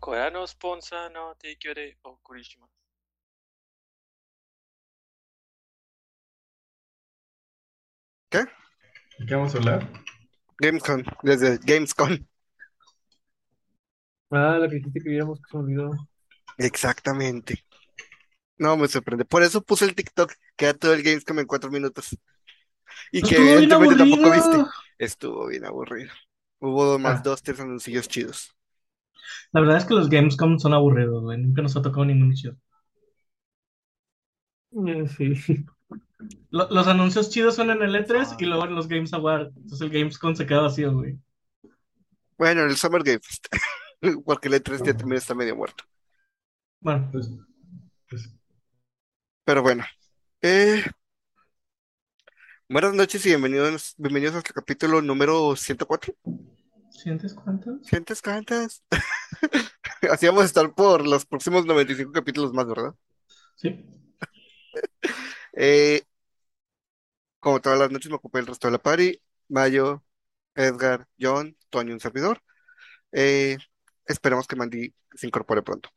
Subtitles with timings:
[0.00, 2.70] これのスポンサーの提供でお送りします。¿
[8.30, 8.44] Qué?
[9.26, 9.88] ¿Qué vamos a hablar?
[10.58, 12.18] Gamescom, desde Gamescom.
[14.30, 15.90] Ah, la que dijiste que viéramos que se me olvidó.
[16.58, 17.64] Exactamente.
[18.58, 19.24] No, me sorprende.
[19.24, 22.16] Por eso puse el TikTok, que era todo el Gamescom en cuatro minutos.
[23.12, 24.32] Y que Estuvo bien evidentemente tampoco aburrido.
[24.32, 24.70] viste.
[24.98, 26.12] Estuvo bien aburrido.
[26.60, 27.22] Hubo más Ah.
[27.22, 28.56] dos, tres anuncios chidos.
[29.53, 31.37] La verdad es que los Gamescom son aburridos, güey.
[31.39, 32.55] Nunca nos ha tocado ningún chido.
[34.87, 35.65] Eh, sí.
[36.51, 39.55] Lo- los anuncios chidos son en el E3 y luego en los Games Awards.
[39.57, 41.17] Entonces el Gamescom se queda vacío, güey.
[42.37, 43.47] Bueno, el Summer Game Fest.
[44.25, 45.83] Porque el E3 ya también está medio muerto.
[46.79, 47.29] Bueno, Pues,
[48.09, 48.29] pues,
[49.45, 49.83] Pero bueno.
[50.41, 50.83] Eh,
[52.69, 56.13] buenas noches y bienvenidos, bienvenidos a nuestro capítulo número 104.
[57.01, 57.85] ¿Sientes cuántos?
[57.85, 58.83] ¿Sientes cuántas?
[60.11, 62.95] Así vamos a estar por los próximos 95 capítulos más, ¿verdad?
[63.55, 63.85] Sí.
[65.53, 66.03] Eh,
[67.39, 69.21] como todas las noches me ocupé el resto de la party.
[69.49, 70.01] Mayo,
[70.55, 72.41] Edgar, John, Tony, un servidor.
[73.11, 73.57] Eh,
[74.05, 75.89] esperemos que Mandy se incorpore pronto.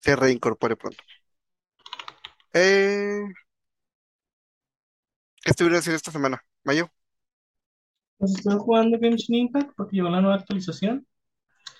[0.00, 1.02] Se reincorpore pronto.
[2.54, 3.22] Eh,
[5.42, 6.44] ¿qué estuvieron haciendo esta semana?
[6.64, 6.90] Mayo.
[8.22, 11.06] Pues estoy jugando Genshin Impact porque llegó la nueva actualización.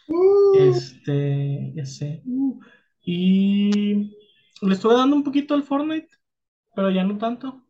[0.09, 2.23] uh, Este, ya sé.
[2.27, 2.61] Uh,
[3.03, 4.17] y
[4.63, 6.09] le estuve dando un poquito al Fortnite,
[6.75, 7.63] pero ya no tanto.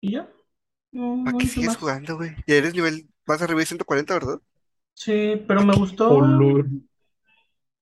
[0.00, 0.28] Y ya.
[0.92, 1.76] No, ¿Para no qué sigues más.
[1.76, 2.30] jugando, güey?
[2.46, 4.40] Ya eres nivel, vas arriba de 140, ¿verdad?
[4.94, 6.10] Sí, pero me gustó.
[6.14, 6.66] Olor.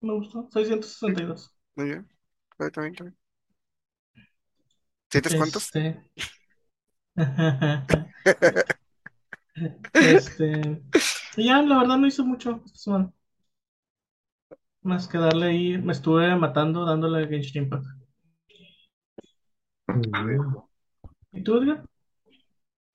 [0.00, 0.48] Me gustó.
[0.50, 1.54] 662.
[1.74, 2.08] Muy bien.
[2.58, 3.16] Bien, está bien.
[5.10, 5.74] ¿Sientes cuántos?
[9.94, 10.82] Este.
[11.36, 13.12] Y ya, la verdad no hice mucho esta semana.
[14.82, 15.78] Más que darle ahí.
[15.78, 17.86] Me estuve matando dándole a Genshin Impact.
[21.32, 21.84] ¿Y tú, Edgar?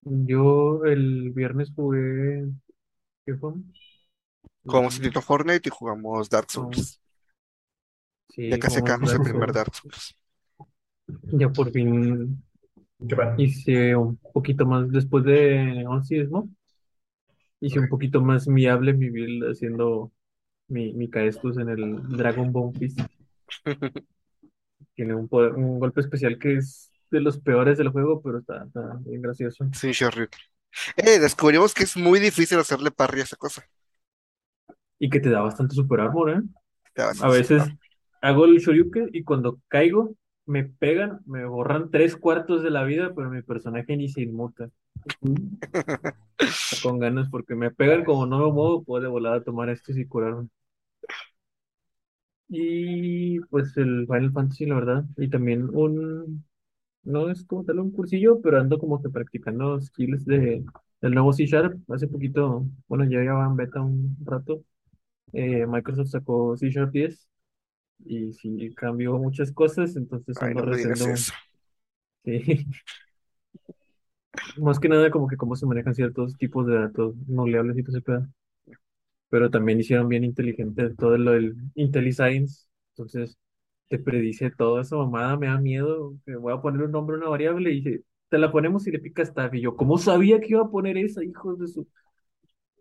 [0.02, 2.48] Yo el viernes jugué.
[3.26, 3.54] ¿Qué fue?
[4.64, 7.02] Jugamos un poquito Fortnite y jugamos Dark Souls.
[8.30, 9.56] Sí, Ya casi jugamos acabamos el Dark primer Souls.
[9.56, 10.18] Dark Souls.
[11.40, 12.42] Ya por fin
[13.38, 16.50] hice un poquito más después de Oncismo.
[17.62, 20.12] Hice un poquito más viable mi build haciendo
[20.68, 23.00] mi, mi Caestus en el Dragon Bone Fist.
[24.96, 28.64] Tiene un, poder- un golpe especial que es de los peores del juego, pero está,
[28.66, 29.66] está bien gracioso.
[29.74, 30.40] Sin Shoryuken.
[30.98, 33.66] Eh, descubrimos que es muy difícil hacerle parry a esa cosa.
[35.00, 36.42] Y que te da bastante super armor, ¿eh?
[36.94, 37.64] Te A veces
[38.22, 40.16] hago el Shoryuken y cuando caigo
[40.46, 44.70] me pegan, me borran tres cuartos de la vida, pero mi personaje ni se inmuta.
[46.84, 50.06] Con ganas, porque me pegan como no me muevo, puedo de volada tomar esto y
[50.08, 50.50] curarme.
[52.50, 55.06] Y pues el Final Fantasy, la verdad.
[55.18, 56.46] Y también un,
[57.04, 60.66] no es como tal un cursillo, pero ando como que practicando skills de,
[61.02, 61.80] del nuevo C Sharp.
[61.92, 64.64] Hace poquito, bueno, ya lleva en beta un rato.
[65.34, 67.30] eh, Microsoft sacó C Sharp 10
[68.06, 71.34] y sí cambió muchas cosas, entonces Ay, ando no me digas eso.
[72.26, 72.66] sí.
[74.56, 77.84] Más que nada como que cómo se manejan ciertos tipos de datos no leables y
[77.84, 78.28] todo ese pedo.
[79.30, 83.38] Pero también hicieron bien inteligente todo lo del IntelliScience, entonces
[83.90, 87.20] te predice toda esa mamada, me da miedo, que voy a poner un nombre a
[87.20, 90.40] una variable y dice, te la ponemos y le picas tab, y yo, ¿cómo sabía
[90.42, 91.88] que iba a poner esa, hijos de su...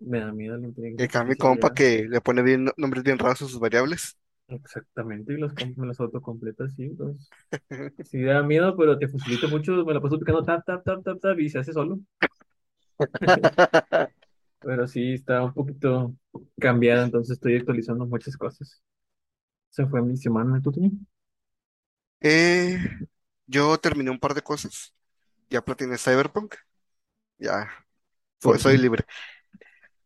[0.00, 0.66] Me da miedo la
[0.97, 3.58] Y inteligencia acá mi compa que le pone bien no- nombres bien raros a sus
[3.60, 4.16] variables.
[4.50, 7.33] Exactamente, y los, las autocompletas, sí, entonces...
[8.05, 11.21] Sí da miedo, pero te facilita mucho, me la paso picando tap, tap, tap, tap,
[11.21, 12.00] tap, y se hace solo.
[14.61, 16.15] Pero sí, está un poquito
[16.59, 18.83] cambiada, entonces estoy actualizando muchas cosas.
[19.71, 21.06] Se fue mi semana, ¿tú también?
[22.21, 22.78] Eh,
[23.47, 24.94] yo terminé un par de cosas.
[25.50, 26.56] Ya platiné Cyberpunk.
[27.38, 27.71] Ya,
[28.41, 29.05] Por soy libre.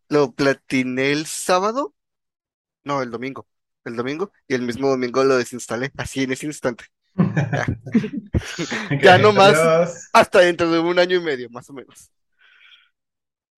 [0.08, 1.94] Lo platiné el sábado.
[2.84, 3.48] No, el domingo.
[3.84, 4.32] El domingo.
[4.48, 5.92] Y el mismo domingo lo desinstalé.
[5.96, 6.84] Así en ese instante.
[9.00, 9.18] Ya.
[9.18, 9.54] No más.
[9.54, 10.08] adiós.
[10.12, 12.10] Hasta dentro de un año y medio, más o menos.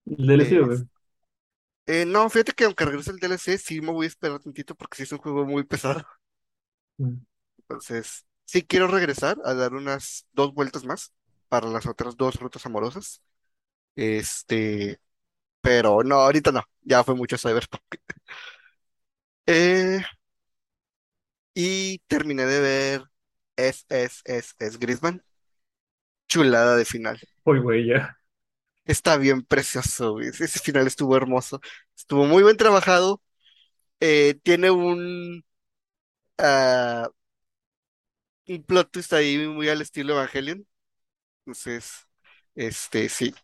[0.05, 2.01] ¿El DLC, Eh?
[2.01, 4.97] Eh, no, fíjate que aunque regrese el DLC, sí me voy a esperar tantito porque
[4.97, 6.05] sí es un juego muy pesado.
[6.99, 7.17] Mm.
[7.59, 11.13] Entonces, sí quiero regresar a dar unas dos vueltas más
[11.49, 13.21] para las otras dos rutas amorosas.
[13.95, 14.99] Este,
[15.61, 16.63] pero no, ahorita no.
[16.83, 17.83] Ya fue mucho Cyberpunk.
[19.45, 20.01] Eh,
[21.57, 23.03] y terminé de ver
[23.57, 25.23] Es, es, es, es Griezmann.
[26.29, 27.19] Chulada de final.
[27.45, 28.17] Uy, güey, ya.
[28.85, 30.29] Está bien precioso, güey.
[30.29, 31.59] Ese final estuvo hermoso.
[31.95, 33.21] Estuvo muy bien trabajado.
[34.01, 35.45] eh, tiene un,
[36.39, 37.09] ah,
[38.47, 40.65] un plot twist ahí muy al estilo Evangelion.
[41.45, 42.07] Entonces,
[42.55, 43.35] este, sí.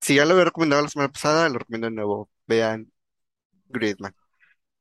[0.00, 2.30] Si ya lo había recomendado la semana pasada, lo recomiendo de nuevo.
[2.46, 2.92] Vean
[3.68, 4.14] Gridman.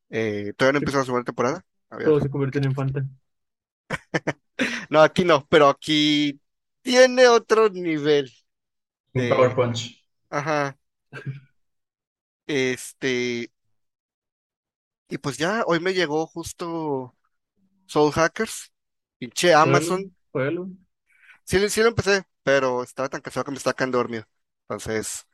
[0.10, 1.66] Eh, todavía no empezó la segunda temporada.
[1.90, 2.06] A ver.
[2.06, 3.06] Todos se convierten en Fanta.
[4.90, 6.40] No, aquí no, pero aquí
[6.82, 8.32] tiene otro nivel.
[9.16, 9.84] Un Power Punch.
[10.30, 10.78] Ajá.
[12.48, 13.52] Este,
[15.10, 17.16] y pues ya, hoy me llegó justo
[17.88, 18.72] Soul Hackers.
[19.20, 20.16] Pinche Amazon.
[20.32, 20.70] Juégalo.
[21.46, 24.26] Sí, lo- sí lo empecé, pero estaba tan cansado que me estaba quedando dormido.
[24.64, 25.26] Entonces,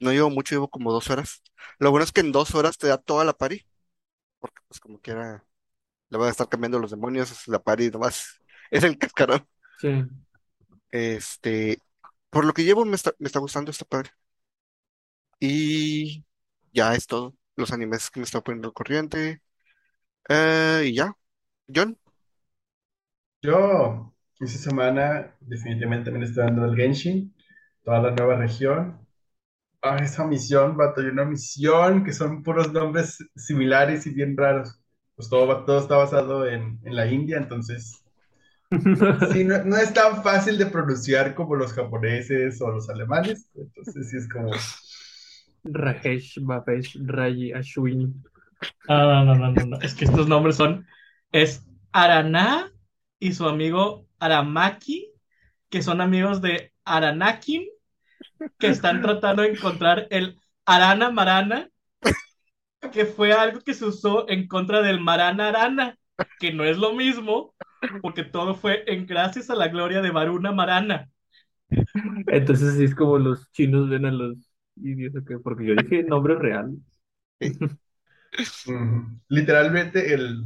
[0.00, 1.42] no llevo mucho, llevo como dos horas.
[1.78, 3.66] Lo bueno es que en dos horas te da toda la pari.
[4.40, 5.44] Porque pues como quiera,
[6.12, 8.38] le van a estar cambiando los demonios, es la pari nomás.
[8.70, 9.46] Es el cascarón.
[9.78, 9.88] Sí.
[10.90, 11.78] Este,
[12.30, 14.10] por lo que llevo me está, me está gustando esta padre.
[15.40, 16.24] Y
[16.72, 17.34] ya es todo.
[17.56, 19.42] Los animes que me está poniendo al corriente.
[20.28, 21.14] Eh, y ya.
[21.74, 21.98] John.
[23.42, 27.34] Yo, esta semana, definitivamente me le estoy dando el Genshin,
[27.84, 29.06] toda la nueva región.
[29.82, 34.81] Ah, esa misión, vato, hay una misión que son puros nombres similares y bien raros.
[35.16, 38.04] Pues todo, va- todo está basado en, en la India, entonces,
[39.32, 43.46] sí, no, no es tan fácil de pronunciar como los japoneses o los alemanes.
[43.54, 44.50] Entonces, sí es como,
[45.64, 48.22] Rajesh, Babesh, Rayi, Ashwin.
[48.88, 49.80] Ah, no, no, no, no, no.
[49.80, 50.86] Es que estos nombres son.
[51.32, 52.72] Es Araná
[53.18, 55.12] y su amigo Aramaki,
[55.70, 57.66] que son amigos de Aranakin,
[58.58, 61.70] que están tratando de encontrar el Arana Marana,
[62.92, 65.98] que fue algo que se usó en contra del Marana Arana,
[66.38, 67.54] que no es lo mismo,
[68.00, 71.10] porque todo fue en gracias a la gloria de Varuna Marana.
[72.26, 74.36] Entonces sí es como los chinos ven a los
[74.76, 75.38] indios, ¿o qué?
[75.38, 76.76] Porque yo dije nombre real.
[78.64, 80.44] mm, literalmente el,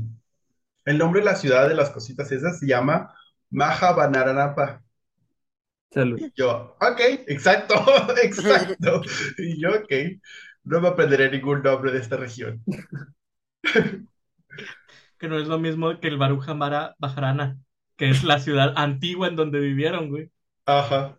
[0.87, 3.15] el nombre de la ciudad de las cositas esas se llama
[3.51, 4.85] Mahabanaranapa.
[5.91, 6.23] Salud.
[6.23, 7.75] Y yo, ok, exacto,
[8.23, 9.03] exacto.
[9.39, 9.93] Y yo, ok,
[10.67, 12.63] no me aprenderé ningún nombre de esta región.
[15.19, 17.59] que no es lo mismo que el Baruja Mara Bajarana,
[17.97, 20.31] que es la ciudad antigua en donde vivieron, güey.
[20.67, 21.17] Ajá.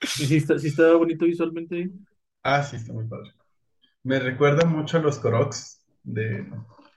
[0.00, 1.90] ¿Y si está, sí está bonito visualmente?
[2.42, 3.32] Ah, sí, está muy padre.
[4.02, 6.46] Me recuerda mucho a los Koroks de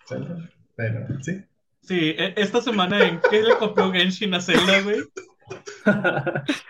[0.08, 1.44] Zelda, pero sí.
[1.82, 5.00] Sí, e- esta semana en qué le copió Genshin a Zelda, güey.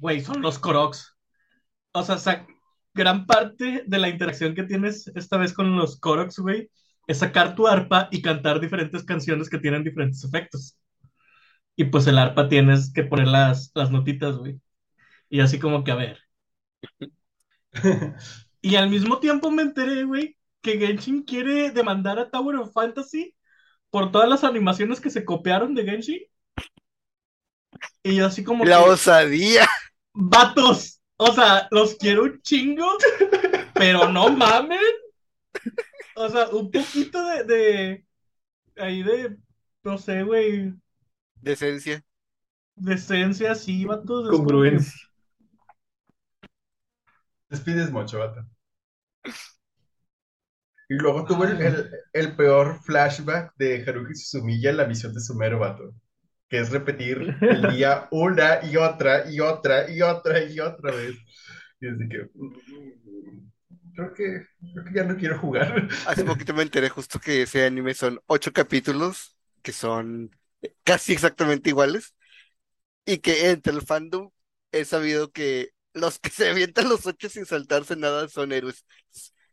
[0.00, 1.16] Güey, son los Koroks.
[1.92, 2.46] O sea, sa-
[2.98, 6.70] gran parte de la interacción que tienes esta vez con los Koroks, güey,
[7.08, 10.78] es sacar tu arpa y cantar diferentes canciones que tienen diferentes efectos.
[11.76, 14.60] Y pues el arpa tienes que poner las, las notitas, güey.
[15.30, 16.18] Y así como que, a ver.
[18.60, 23.34] Y al mismo tiempo me enteré, güey, que Genshin quiere demandar a Tower of Fantasy
[23.90, 26.20] por todas las animaciones que se copiaron de Genshin.
[28.02, 29.66] Y yo así como La que, osadía.
[30.14, 32.86] vatos, o sea, los quiero un chingo,
[33.74, 34.78] pero no mamen.
[36.14, 38.04] O sea, un poquito de, de
[38.76, 39.38] ahí de,
[39.84, 40.74] no sé, güey,
[41.42, 42.04] Decencia.
[42.76, 44.28] decencia, sí, vatos.
[44.30, 45.08] Congruencia.
[47.50, 48.46] Despides mucho, vato.
[50.88, 55.20] Y luego tuve el, el- el peor flashback de Haruhi Suzumiya en la misión de
[55.20, 55.94] Sumero, vato.
[56.48, 61.16] Que es repetir el día una y otra y otra y otra y otra vez.
[61.80, 62.28] Y así que.
[62.34, 63.48] mm,
[63.94, 65.88] Creo que, creo que ya no quiero jugar.
[66.04, 70.30] Hace poquito me enteré justo que ese anime son ocho capítulos que son
[70.84, 72.14] casi exactamente iguales
[73.06, 74.30] y que entre el fandom
[74.72, 78.84] he sabido que los que se avientan los ocho sin saltarse nada son héroes.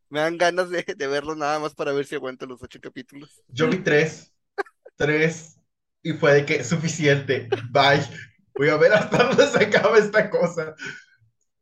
[0.10, 3.44] Me dan ganas de, de verlo nada más para ver si aguanto los ocho capítulos.
[3.48, 4.32] Yo vi tres.
[4.98, 5.58] Tres.
[6.06, 7.50] Y fue de que suficiente.
[7.72, 8.06] Bye.
[8.56, 10.76] Voy a ver hasta dónde se acaba esta cosa.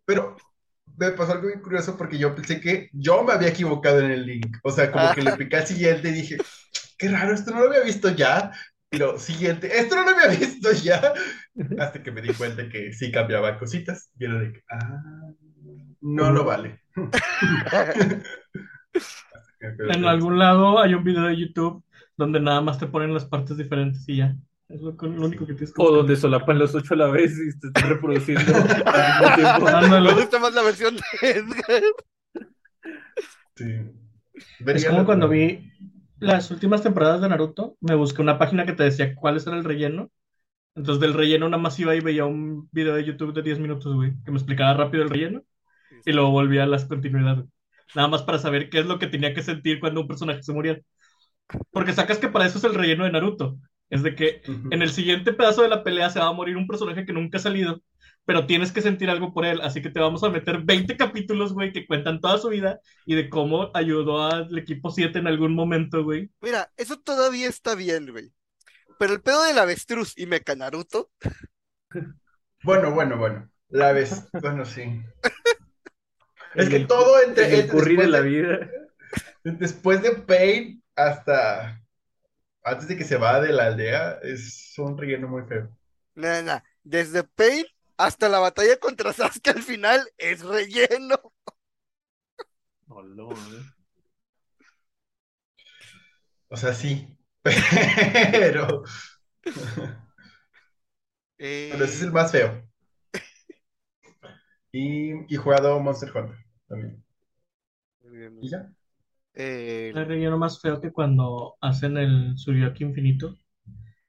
[0.06, 0.36] Pero
[0.98, 4.26] me pasó algo bien curioso porque yo pensé que yo me había equivocado en el
[4.26, 4.58] link.
[4.64, 6.38] O sea, como que le piqué al siguiente y dije,
[6.98, 8.52] qué raro, esto no lo había visto ya.
[8.92, 11.14] Y lo siguiente, esto no lo había visto ya.
[11.80, 14.12] Hasta que me di cuenta que sí cambiaba cositas.
[14.20, 15.02] Y era de que, ah,
[16.02, 16.82] no lo vale.
[19.64, 21.84] En algún lado hay un video de YouTube
[22.18, 24.36] donde nada más te ponen las partes diferentes y ya.
[24.70, 25.98] Es lo, que- lo único que tienes que O buscar.
[26.00, 29.66] donde solapan los ocho a la vez y te están reproduciendo al mismo tiempo.
[30.02, 31.84] Me gusta más la versión de Edgar.
[33.56, 33.66] Sí.
[34.66, 35.72] Es como cuando vi
[36.20, 39.64] las últimas temporadas de Naruto, me busqué una página que te decía cuál era el
[39.64, 40.10] relleno.
[40.76, 43.94] Entonces del relleno nada más iba y veía un video de YouTube de 10 minutos,
[43.96, 45.44] güey, que me explicaba rápido el relleno
[46.06, 47.46] y luego volvía a las continuidades.
[47.96, 50.54] Nada más para saber qué es lo que tenía que sentir cuando un personaje se
[50.54, 50.80] moría.
[51.72, 53.58] Porque sacas que para eso es el relleno de Naruto.
[53.90, 56.68] Es de que en el siguiente pedazo de la pelea se va a morir un
[56.68, 57.84] personaje que nunca ha salido,
[58.26, 61.54] pero tienes que sentir algo por él, así que te vamos a meter 20 capítulos,
[61.54, 65.54] güey, que cuentan toda su vida y de cómo ayudó al equipo 7 en algún
[65.54, 66.32] momento, güey.
[66.42, 68.32] Mira, eso todavía está bien, güey.
[68.98, 71.12] Pero el pedo del avestruz y Mecha Naruto,
[72.64, 73.50] Bueno, bueno, bueno.
[73.70, 74.84] La vez, bueno, sí.
[76.56, 78.70] Es que El- todo entre, En el entre- curry de la vida.
[79.44, 81.82] después de Pain hasta
[82.64, 85.70] antes de que se va de la aldea es un relleno muy feo.
[86.16, 86.64] nada, nada.
[86.84, 87.66] Desde Pain
[87.98, 91.34] hasta la batalla contra Sasuke al final es relleno.
[92.90, 93.74] ¿eh?
[96.50, 97.08] O sea, sí.
[97.44, 98.84] Pero,
[101.38, 102.64] Eh, pero ese es el más feo.
[104.74, 107.02] Y, y he jugado Monster Hunter también.
[108.40, 108.72] ¿Y ya?
[109.34, 113.38] Eh, El relleno más feo que cuando hacen el Tsurioki infinito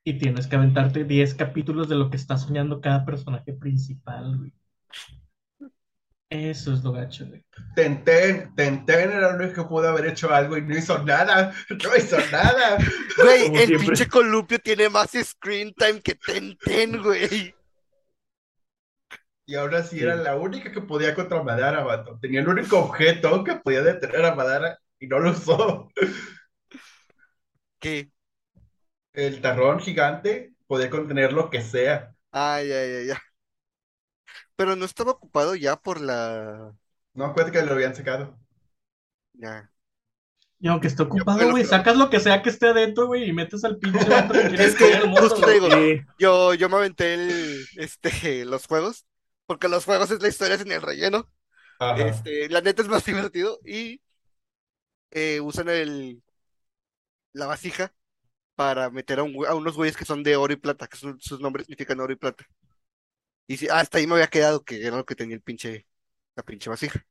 [0.04, 4.52] y tienes que aventarte 10 capítulos de lo que está soñando cada personaje principal, güey.
[6.30, 7.44] Eso es lo gacho, güey.
[7.76, 11.52] Tenten, Tenten era el único que pudo haber hecho algo y no hizo nada.
[11.70, 12.78] No hizo nada.
[13.22, 13.78] Güey, Como el siempre.
[13.78, 17.54] pinche Columpio tiene más screen time que Tenten, güey.
[19.46, 20.02] Y ahora sí Sí.
[20.02, 22.18] era la única que podía contra Madara, vato.
[22.20, 25.88] Tenía el único objeto que podía detener a Madara y no lo usó.
[27.78, 28.10] ¿Qué?
[29.12, 32.14] El tarrón gigante podía contener lo que sea.
[32.32, 33.16] Ay, ay, ay, ay.
[34.56, 36.74] Pero no estaba ocupado ya por la.
[37.14, 38.38] No acuérdate que lo habían sacado.
[39.34, 39.70] Ya.
[40.60, 43.64] Y aunque esté ocupado, güey, sacas lo que sea que esté adentro, güey, y metes
[43.64, 45.68] al pinche que Es que justo te digo,
[46.18, 48.10] yo, yo me aventé el, este,
[48.46, 49.04] los juegos,
[49.46, 51.28] porque los juegos es la historia sin el relleno.
[51.78, 52.08] Ajá.
[52.08, 54.00] Este, la neta es más divertido y
[55.14, 56.22] eh, usan el,
[57.32, 57.92] la vasija
[58.56, 60.96] para meter a, un güey- a unos güeyes que son de oro y plata, que
[60.96, 62.44] sus, sus nombres significan oro y plata.
[63.46, 65.86] Y sí, hasta ahí me había quedado que era lo que tenía el pinche,
[66.36, 67.04] la pinche vasija.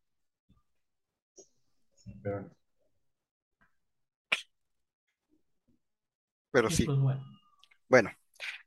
[6.52, 6.86] Pero- sí.
[6.86, 7.24] pues bueno.
[7.90, 8.12] Bueno,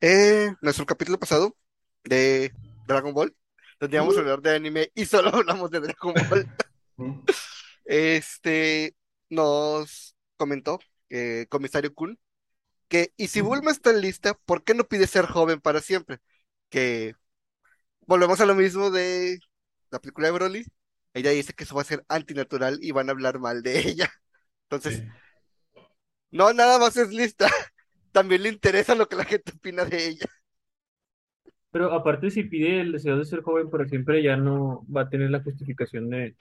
[0.01, 1.57] eh, nuestro capítulo pasado
[2.05, 2.53] de
[2.87, 3.35] Dragon Ball,
[3.81, 6.49] donde íbamos a hablar de anime y solo hablamos de Dragon Ball,
[7.85, 8.95] este,
[9.31, 10.79] nos comentó,
[11.11, 12.19] eh, Comisario Kun,
[12.89, 16.19] que, y si Bulma está lista, ¿por qué no pide ser joven para siempre?
[16.71, 17.15] Que
[18.07, 19.39] volvemos a lo mismo de
[19.91, 20.67] la película de Broly,
[21.15, 24.11] ella dice que eso va a ser antinatural y van a hablar mal de ella.
[24.65, 25.17] Entonces, Sí.
[26.31, 27.49] no nada más es lista,
[28.13, 30.27] también le interesa lo que la gente opina de ella.
[31.71, 35.09] Pero aparte, si pide el deseo de ser joven para siempre, ya no va a
[35.11, 36.37] tener la justificación de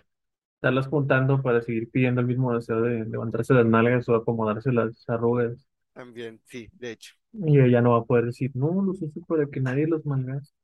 [0.55, 5.07] estarlas juntando para seguir pidiendo el mismo deseo de levantarse las nalgas o acomodarse las
[5.09, 5.67] arrugas.
[5.93, 7.15] También, sí, de hecho.
[7.33, 10.55] Y ella no va a poder decir, no, los uso para que nadie los mangas.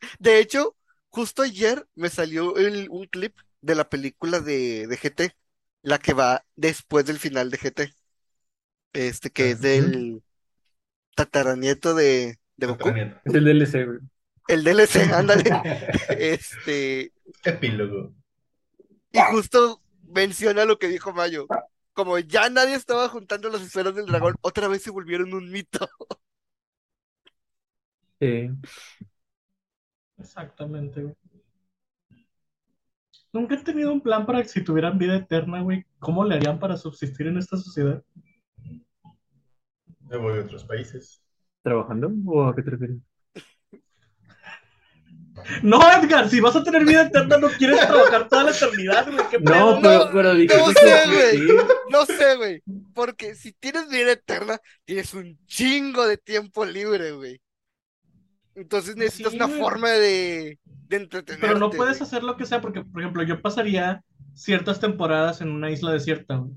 [0.18, 0.76] De hecho,
[1.10, 5.36] justo ayer me salió el- un clip de la película de, de GT,
[5.82, 7.94] la que va después del final de GT.
[8.94, 10.22] Este, que es del
[11.16, 12.90] tataranieto de, de Goku.
[13.24, 13.98] Es el DLC, güey.
[14.48, 15.44] El DLC, ándale.
[16.10, 17.12] Este,
[17.44, 18.14] Epílogo.
[19.12, 21.46] Y justo menciona lo que dijo Mayo.
[21.92, 25.88] Como ya nadie estaba juntando las esferas del dragón, otra vez se volvieron un mito.
[28.20, 28.50] Sí.
[30.16, 31.14] Exactamente, güey.
[33.32, 36.58] Nunca he tenido un plan para que si tuvieran vida eterna, güey, ¿cómo le harían
[36.58, 38.02] para subsistir en esta sociedad?
[40.00, 41.22] Me voy a otros países.
[41.62, 42.12] ¿Trabajando?
[42.26, 42.98] ¿O a qué te refieres?
[45.62, 49.42] No, Edgar, si vas a tener vida eterna, no quieres trabajar toda la eternidad, güey.
[49.42, 51.56] No, pero, pero dije no que sé, güey.
[51.90, 52.62] No sé, güey.
[52.94, 57.40] Porque si tienes vida eterna, tienes un chingo de tiempo libre, güey.
[58.54, 61.40] Entonces necesitas Sí, una forma de, de entretenerte.
[61.46, 62.06] Pero no puedes güey.
[62.06, 64.02] hacer lo que sea, porque, por ejemplo, yo pasaría
[64.34, 66.52] ciertas temporadas en una isla desierta, güey.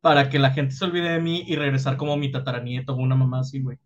[0.00, 3.16] Para que la gente se olvide de mí y regresar como mi tataranieto o una
[3.16, 3.78] mamá así, güey.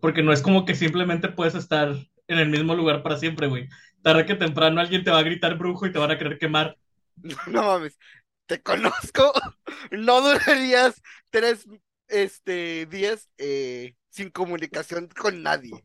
[0.00, 1.94] Porque no es como que simplemente puedes estar
[2.32, 3.68] en el mismo lugar para siempre, güey.
[4.02, 6.76] Tarde que temprano alguien te va a gritar brujo y te van a querer quemar.
[7.46, 7.98] No mames.
[8.46, 9.32] Te conozco.
[9.92, 11.66] No durarías tres
[12.08, 15.84] este, días eh, sin comunicación con nadie.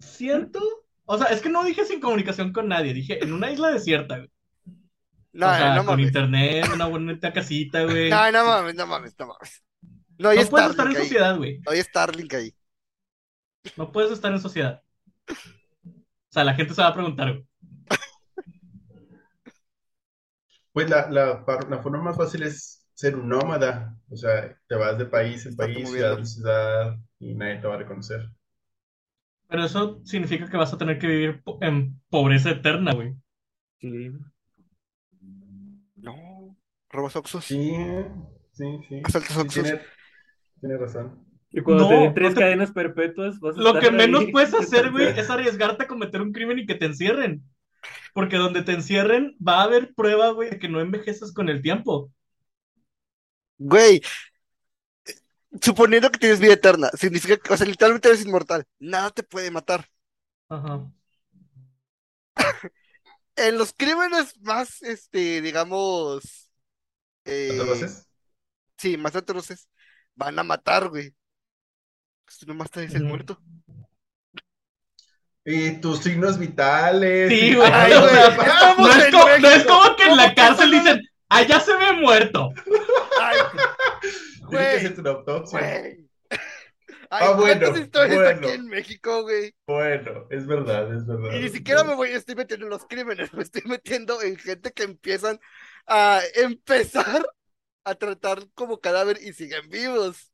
[0.00, 0.60] ¿Siento?
[1.04, 4.18] O sea, es que no dije sin comunicación con nadie, dije en una isla desierta,
[4.18, 4.30] güey.
[5.32, 6.06] No, o sea, no con mames.
[6.06, 8.10] internet, una bonita casita, güey.
[8.10, 9.62] No, no mames, no mames, no mames.
[10.18, 11.08] No hay No puedes estar en Starlink ahí.
[11.08, 11.60] sociedad, güey.
[11.66, 12.54] No hay Starlink ahí.
[13.76, 14.82] No puedes estar en sociedad.
[15.28, 17.46] O sea, la gente se va a preguntar, güey.
[20.72, 23.96] Pues la, la, par- la forma más fácil es ser un nómada.
[24.08, 27.74] O sea, te vas de país en país, ciudad en ciudad, y nadie te va
[27.74, 28.28] a reconocer.
[29.48, 33.14] Pero eso significa que vas a tener que vivir po- en pobreza eterna, güey.
[33.80, 34.10] Sí.
[35.96, 36.56] No.
[36.88, 37.44] Robas Oxxos.
[37.46, 37.74] Sí,
[38.52, 39.02] sí, sí.
[39.04, 39.64] Asaltos Sí, Oxxos.
[39.64, 39.80] tiene,
[40.60, 41.26] tiene razón.
[41.52, 44.26] Y cuando No, te den tres no te- cadenas perpetuas, vas a Lo que menos
[44.26, 44.32] ahí.
[44.32, 47.44] puedes hacer, güey, es arriesgarte a cometer un crimen y que te encierren.
[48.14, 51.62] Porque donde te encierren va a haber prueba, güey, de que no envejeces con el
[51.62, 52.12] tiempo.
[53.58, 54.00] Güey.
[55.62, 58.64] Suponiendo que tienes vida eterna, significa que, o sea, literalmente eres inmortal.
[58.78, 59.86] Nada te puede matar.
[60.48, 60.90] Ajá.
[63.36, 66.50] En los crímenes más, este, digamos.
[67.26, 68.06] eh, Entonces,
[68.78, 69.68] sí, más atroces,
[70.14, 71.14] van a matar, güey.
[72.38, 73.04] Tú nomás te el Ujú.
[73.04, 73.40] muerto.
[75.44, 77.28] y tus signos vitales.
[77.30, 77.70] Sí, y- güey.
[77.72, 79.68] Ay, o güey, sea, estamos no, es en como, no es México.
[79.82, 82.50] como que en la ¿Cómo cárcel dicen, allá se ve muerto.
[83.20, 83.38] Ay,
[84.44, 85.58] güey, hacerte una autopsia.
[85.60, 86.10] güey.
[87.12, 88.46] Ay, Ah, bueno, ¿cuántas historias bueno.
[88.46, 89.52] aquí en México, güey?
[89.66, 91.32] Bueno, es verdad, es verdad.
[91.32, 94.70] Y ni siquiera me voy, estoy metiendo en los crímenes, me estoy metiendo en gente
[94.72, 95.40] que empiezan
[95.86, 97.26] a empezar
[97.84, 100.29] a tratar como cadáver y siguen vivos.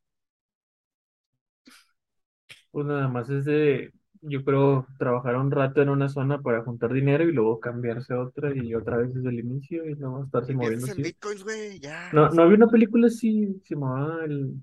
[2.77, 3.91] Pues nada más es de,
[4.21, 8.21] yo creo, trabajar un rato en una zona para juntar dinero y luego cambiarse a
[8.21, 11.01] otra y otra vez desde el inicio y luego estarse moviendo Empiezas en así.
[11.01, 12.11] bitcoins, güey, ya.
[12.13, 14.61] No, no había una película así, se llamaba el,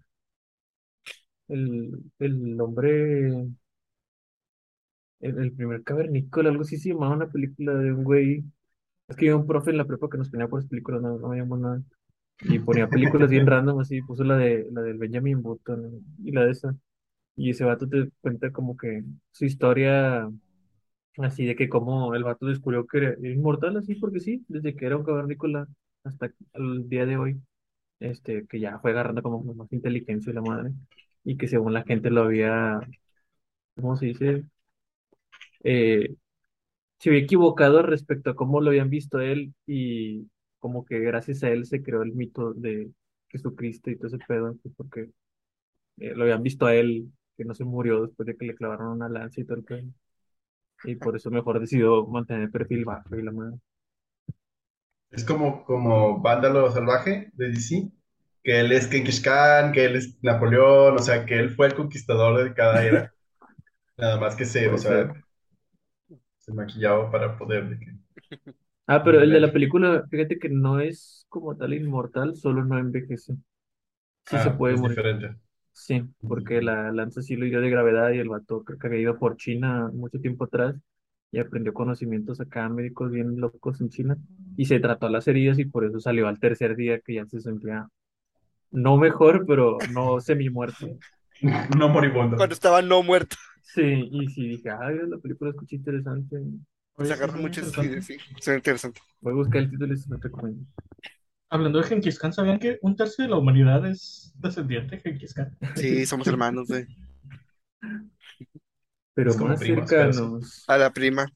[1.49, 1.91] el,
[2.21, 3.27] el hombre,
[5.21, 8.45] el, el primer cavernícola, algo así se llamaba una película de un güey.
[9.09, 11.29] Es que había un profe en la prepa que nos ponía por películas, no, no
[11.29, 11.83] me llamó nada.
[12.43, 16.45] Y ponía películas bien random, así, puso la de la del Benjamin Button y la
[16.47, 16.77] de esa.
[17.37, 20.31] Y ese vato te cuenta como que su historia,
[21.19, 24.87] así de que como el vato descubrió que era inmortal, así porque sí, desde que
[24.87, 25.69] era un cavernícola
[26.05, 27.41] hasta el día de hoy,
[28.01, 30.73] este, que ya fue agarrando como más inteligencia y la madre,
[31.25, 32.81] y que según la gente lo había,
[33.77, 34.45] ¿cómo se dice?
[35.63, 36.15] Eh,
[36.99, 40.29] se había equivocado respecto a cómo lo habían visto él y
[40.61, 42.91] como que gracias a él se creó el mito de
[43.31, 45.11] Jesucristo y todo ese pedo, porque
[45.99, 48.89] eh, lo habían visto a él que no se murió después de que le clavaron
[48.89, 49.87] una lanza y todo el pedo.
[50.85, 53.59] Y por eso mejor decidió mantener el perfil bajo y la madre.
[55.11, 57.91] Es como, como Vándalo Salvaje de DC,
[58.43, 61.75] que él es Genghis Khan, que él es Napoleón, o sea, que él fue el
[61.75, 63.15] conquistador de cada era.
[63.99, 65.13] Nada más que se, o sea,
[66.39, 67.69] se maquillaba para poder.
[67.69, 67.93] de que-
[68.87, 72.79] Ah, pero el de la película, fíjate que no es como tal inmortal, solo no
[72.79, 73.35] envejece.
[74.25, 74.99] Sí se Ah, puede es morir.
[74.99, 75.35] diferente.
[75.75, 79.01] Sí, porque la lanza sí lo hirió de gravedad y el vato creo que había
[79.01, 80.77] ido por China mucho tiempo atrás
[81.33, 84.17] y aprendió conocimientos acá médicos bien locos en China
[84.57, 87.41] y se trató las heridas y por eso salió al tercer día que ya se
[87.41, 87.89] sentía
[88.73, 90.89] no mejor, pero no semi muerto.
[91.79, 92.37] No moribundo.
[92.37, 93.37] Cuando estaba no muerto.
[93.63, 93.83] Sí,
[94.13, 96.37] y sí dije, ay, la película escuché interesante.
[97.03, 98.03] Se Oye, agarró mucho, sí, interesante.
[98.03, 99.01] sí, suena interesante.
[99.21, 100.67] Voy a buscar el título y se lo recomiendo.
[101.55, 105.33] Hablando de Genghis Khan, ¿sabían que un tercio de la humanidad es descendiente de Genghis
[105.35, 105.57] Khan?
[105.77, 106.85] Sí, somos hermanos, güey.
[109.15, 110.19] Pero Es más primos, pero sí.
[110.19, 110.65] cercanos.
[110.67, 111.27] A la prima.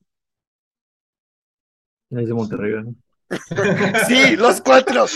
[2.11, 2.96] Es de Monterrey, ¿no?
[4.09, 5.07] Sí, los cuatro.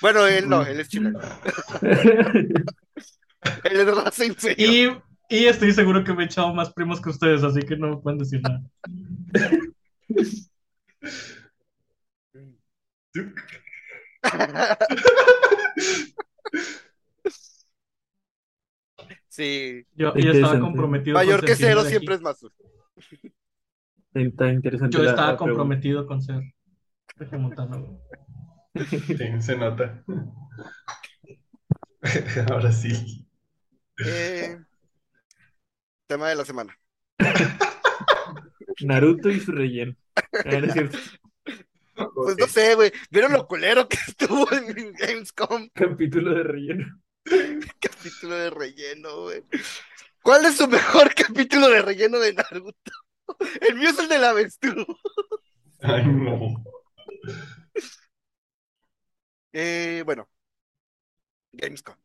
[0.00, 1.18] Bueno, él no, él es chileno.
[3.64, 5.02] Él es de raza inferior.
[5.28, 7.88] Y, y estoy seguro que me he echado más primos que ustedes, así que no
[7.90, 8.62] me pueden decir nada.
[19.28, 22.44] Sí, Yo, estaba comprometido con mayor que cero siempre es más.
[24.12, 26.42] Está interesante Yo estaba comprometido con ser.
[28.72, 30.04] Sí, se nota.
[32.50, 33.26] Ahora sí.
[34.06, 34.58] Eh,
[36.06, 36.78] tema de la semana.
[38.82, 39.94] Naruto y su relleno.
[40.14, 41.19] Ah, no es
[42.14, 42.92] Pues no sé, güey.
[43.10, 45.68] ¿Vieron lo culero que estuvo en Gamescom?
[45.74, 47.00] Capítulo de relleno.
[47.80, 49.44] Capítulo de relleno, güey.
[50.22, 52.92] ¿Cuál es su mejor capítulo de relleno de Naruto?
[53.60, 54.86] El mío es el del avestruz.
[55.80, 56.62] Ay, no.
[59.52, 60.28] Eh, bueno.
[61.52, 61.96] Gamescom.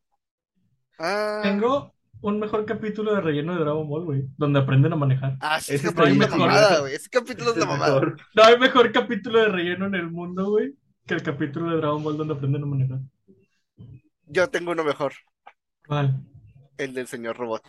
[0.97, 1.93] Ah, Tengo
[2.25, 5.37] un mejor capítulo de relleno de Dragon Ball, güey, donde aprenden a manejar.
[5.41, 6.39] ah, sí, Ese la mejor.
[6.39, 6.95] mamada, güey.
[6.95, 8.01] Ese capítulo es la mamada.
[8.33, 10.73] No hay mejor capítulo de relleno en el mundo, güey,
[11.05, 12.99] que el capítulo de Dragon Ball donde aprenden a manejar.
[14.25, 15.13] Yo tengo uno mejor.
[15.87, 16.19] ¿Cuál?
[16.77, 17.63] El del señor robot.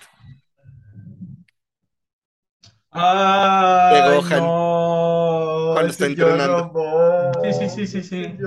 [2.99, 4.41] ¡Ay, De Gohan.
[4.41, 5.71] no!
[5.75, 6.59] Cuando está entrenando.
[6.73, 7.33] robó.
[7.45, 8.39] Sí, sí, sí, sí, sí.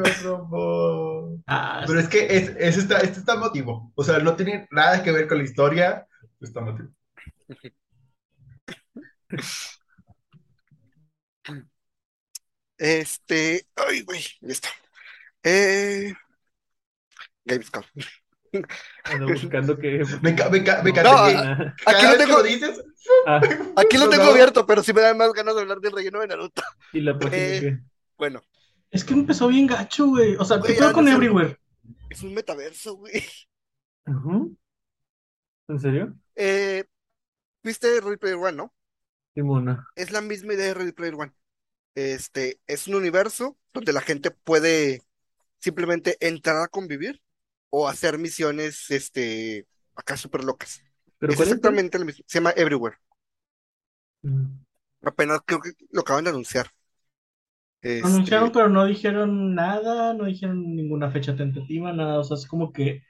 [1.48, 3.92] Ah, Pero es que es, es está, este está emotivo.
[3.96, 6.08] O sea, no tiene nada que ver con la historia.
[6.42, 6.90] Está emotivo.
[12.78, 14.70] Este, ay, güey, listo.
[15.44, 16.14] Eh,
[17.46, 17.84] Gamescom.
[19.04, 20.00] Ando buscando que.
[20.22, 22.84] Me, enca- me, enca- me encanta No, que cada aquí lo que tengo- lo dices,
[23.28, 23.42] ah,
[23.78, 24.32] Aquí lo tengo no.
[24.32, 26.62] abierto, pero sí me dan más ganas de hablar del relleno de Naruto.
[26.94, 27.80] y la página Eh, que.
[28.18, 28.42] Bueno,
[28.92, 30.36] es que empezó bien gacho, güey.
[30.38, 31.16] O sea, ¿qué Güey, pedo ya con no sé.
[31.18, 31.58] Everywhere?
[32.10, 33.24] es un metaverso, güey.
[35.68, 36.16] ¿En serio?
[36.36, 36.84] Eh,
[37.64, 38.74] ¿viste Ready Player One, no?
[39.36, 39.88] Simona.
[39.96, 41.32] Es la misma idea de Ready Player One.
[41.96, 45.04] Este, es un universo donde la gente puede
[45.60, 47.22] simplemente entrar a convivir
[47.70, 50.82] o hacer misiones, este, acá súper locas.
[51.20, 51.56] ¿Pero Es cuál es?
[51.56, 52.24] exactamente lo mismo.
[52.28, 52.98] Se llama Everywhere.
[54.24, 54.60] Mm.
[55.04, 56.72] Apenas creo que lo acaban de anunciar.
[57.82, 62.20] Este, Anunciaron, pero no dijeron nada, no dijeron ninguna fecha tentativa, nada.
[62.20, 63.04] O sea, es como que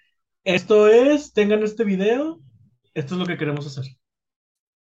[0.44, 2.40] esto es, tengan este video,
[2.94, 3.86] esto es lo que queremos hacer.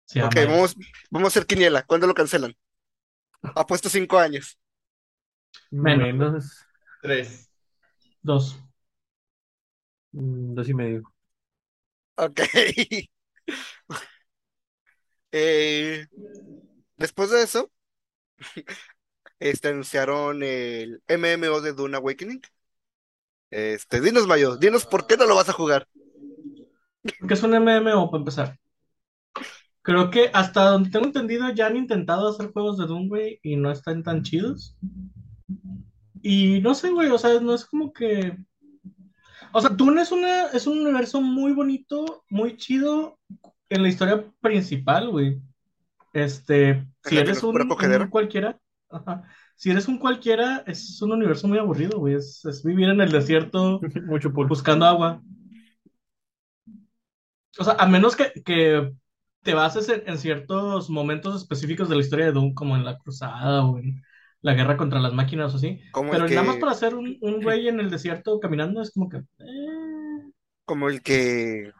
[0.07, 0.77] Se ok, vamos,
[1.11, 1.83] vamos a hacer quiniela.
[1.85, 2.55] ¿Cuándo lo cancelan?
[3.55, 4.59] Apuesto cinco años.
[5.73, 6.65] Menos.
[7.01, 7.51] tres.
[8.23, 8.57] Dos.
[10.13, 11.03] Mm, Dos y medio.
[12.17, 12.41] Ok.
[15.35, 16.07] Eh,
[16.99, 17.71] después de eso,
[19.39, 22.43] este, anunciaron el MMO de Dune Awakening.
[23.51, 25.89] Este, dinos, Mayo, dinos por qué no lo vas a jugar.
[27.19, 28.59] Porque es un MMO para empezar.
[29.83, 33.57] Creo que hasta donde tengo entendido ya han intentado hacer juegos de Doom, güey, y
[33.57, 34.77] no están tan chidos.
[36.23, 38.37] Y no sé, güey, o sea, no es como que...
[39.55, 43.19] O sea, Dune es, una, es un universo muy bonito, muy chido
[43.69, 45.41] en la historia principal, güey.
[46.13, 48.59] Este, si eres un, un cualquiera,
[48.91, 49.25] ajá.
[49.57, 52.15] Si eres un cualquiera, es un universo muy aburrido, güey.
[52.15, 55.23] Es, es vivir en el desierto Mucho buscando agua.
[57.59, 58.93] O sea, a menos que, que
[59.43, 62.99] te bases en, en ciertos momentos específicos de la historia de Doom, como en la
[62.99, 64.03] cruzada o en
[64.43, 65.81] la guerra contra las máquinas o así.
[65.93, 68.91] Como Pero el nada más para hacer un, un güey en el desierto caminando es
[68.93, 69.19] como que...
[69.19, 70.33] eh,
[70.65, 71.73] como el que,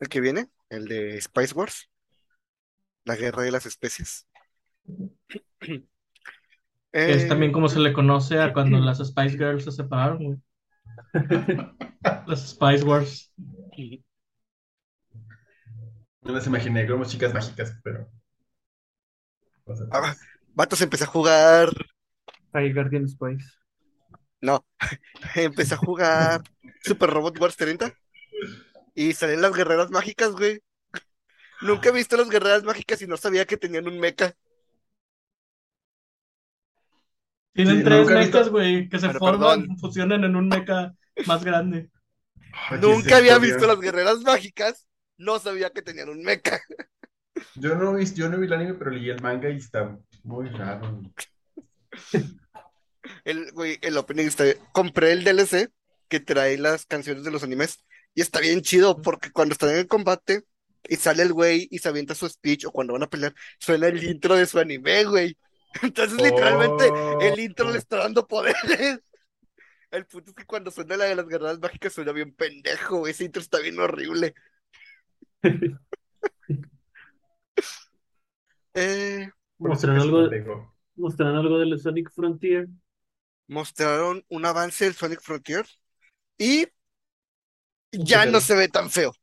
[0.00, 1.88] el que viene, el de Spice Wars,
[3.04, 4.26] la guerra de las especies.
[6.92, 10.38] es Eh, también como se le conoce a cuando las Spice Girls se separaron, güey.
[12.26, 13.32] Las Spice Wars.
[16.22, 18.08] No las imaginé como chicas mágicas, pero.
[19.64, 20.14] o sea, ah,
[20.56, 21.70] vatos, empecé a jugar,
[22.52, 23.46] Guardian Spice.
[24.40, 24.64] no,
[25.34, 26.42] empecé a jugar
[26.82, 27.92] Super Robot Wars 30
[28.94, 30.60] y salían las guerreras mágicas, güey.
[31.62, 34.34] Nunca he visto las guerreras mágicas y no sabía que tenían un mecha.
[37.54, 39.78] Tienen Sí, tres nunca he visto- mechas, güey, que se Pero forman, perdón.
[39.78, 40.94] fusionan en un mecha
[41.26, 41.90] más grande.
[42.52, 44.86] ay, ¿qué es Nunca había visto las guerreras mágicas,
[45.18, 46.60] no sabía que tenían un mecha.
[47.54, 50.48] Yo no vi, yo no vi el anime, pero leí el manga y está muy
[50.50, 51.00] raro.
[53.24, 54.44] El, güey, el opening está...
[54.72, 55.70] Compré el DLC
[56.08, 57.84] que trae las canciones de los animes
[58.14, 60.44] y está bien chido porque cuando están en el combate
[60.88, 63.88] y sale el güey y se avienta su speech o cuando van a pelear, suena
[63.88, 65.36] el intro de su anime, güey.
[65.82, 69.00] Entonces, literalmente, el intro le está dando poderes.
[69.90, 73.06] El punto es que cuando suena la de las guerreras mágicas suena bien pendejo.
[73.06, 74.34] Ese intro está bien horrible.
[78.78, 80.74] Eh, Mostraron algo, tengo.
[80.96, 82.68] mostraron algo de la Sonic Frontier.
[83.48, 85.64] mostraron un avance del Sonic Frontier
[86.38, 86.66] y
[87.92, 89.14] ya Pero- no se ve tan feo.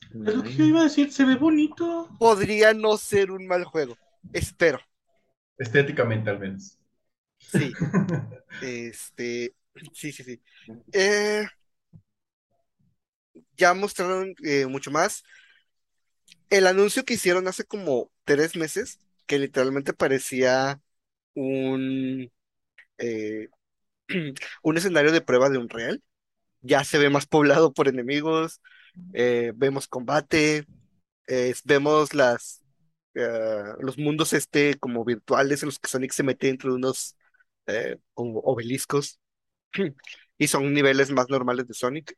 [0.00, 2.08] Es lo que yo iba a decir, se ve bonito.
[2.18, 3.96] Podría no ser un mal juego.
[4.32, 4.78] Espero.
[5.58, 6.78] Estéticamente, al menos.
[7.38, 7.72] Sí.
[8.62, 9.54] Este.
[9.92, 10.40] Sí, sí, sí.
[10.92, 11.44] Eh,
[13.56, 15.24] ya mostraron eh, mucho más.
[16.50, 20.80] El anuncio que hicieron hace como tres meses, que literalmente parecía
[21.34, 22.30] un,
[22.98, 23.48] eh,
[24.62, 26.02] un escenario de prueba de un real,
[26.62, 28.60] ya se ve más poblado por enemigos,
[29.14, 30.66] eh, vemos combate,
[31.28, 32.62] eh, vemos las,
[33.14, 37.16] eh, los mundos este como virtuales en los que Sonic se mete entre unos
[37.66, 39.20] eh, como obeliscos
[40.38, 42.16] y son niveles más normales de Sonic.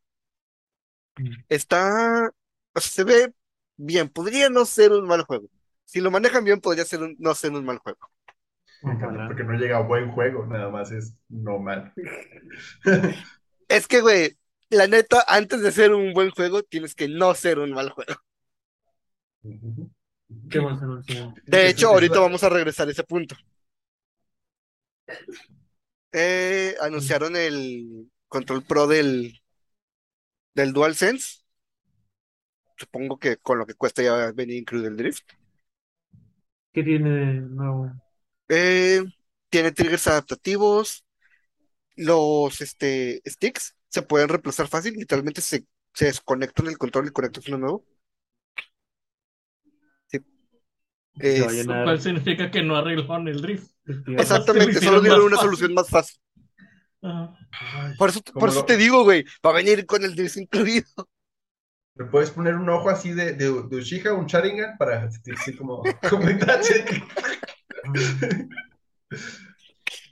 [1.19, 1.33] Mm.
[1.49, 2.31] Está,
[2.75, 3.35] o sea, se ve
[3.77, 5.49] bien, podría no ser un mal juego.
[5.87, 8.11] Si lo manejan bien, podría ser un- no ser un mal juego.
[8.83, 11.92] Porque no llega a buen juego, nada más es no mal.
[13.68, 14.37] Es que, güey,
[14.70, 18.14] la neta, antes de ser un buen juego, tienes que no ser un mal juego.
[20.51, 20.81] ¿Qué más?
[21.46, 23.37] De hecho, ahorita vamos a regresar a ese punto.
[26.12, 29.40] Eh, anunciaron el control pro del,
[30.55, 31.44] del DualSense.
[32.79, 35.25] Supongo que con lo que cuesta ya venir incluido el drift.
[36.77, 37.91] ¿Qué tiene de nuevo?
[38.51, 39.03] Eh,
[39.49, 41.07] tiene triggers adaptativos.
[41.97, 44.93] Los este, sticks se pueden reemplazar fácil.
[44.93, 47.85] Literalmente se, se desconectan el control y conectas uno nuevo.
[50.09, 50.19] Sí.
[51.15, 51.85] Se va a Es- Lo llenar.
[51.85, 53.71] cual significa que no arreglaron el drift.
[54.19, 55.47] exactamente, solo dieron una fácil.
[55.47, 56.21] solución más fácil.
[57.01, 57.35] Ajá.
[57.53, 60.15] Ay, Por eso, ¿cómo por eso lo- te digo, güey, va a venir con el
[60.15, 60.87] drift incluido.
[61.98, 65.82] ¿Le puedes poner un ojo así de, de, de Uchiha, un Sharingan, para sentirse como,
[66.11, 66.74] como Itachi?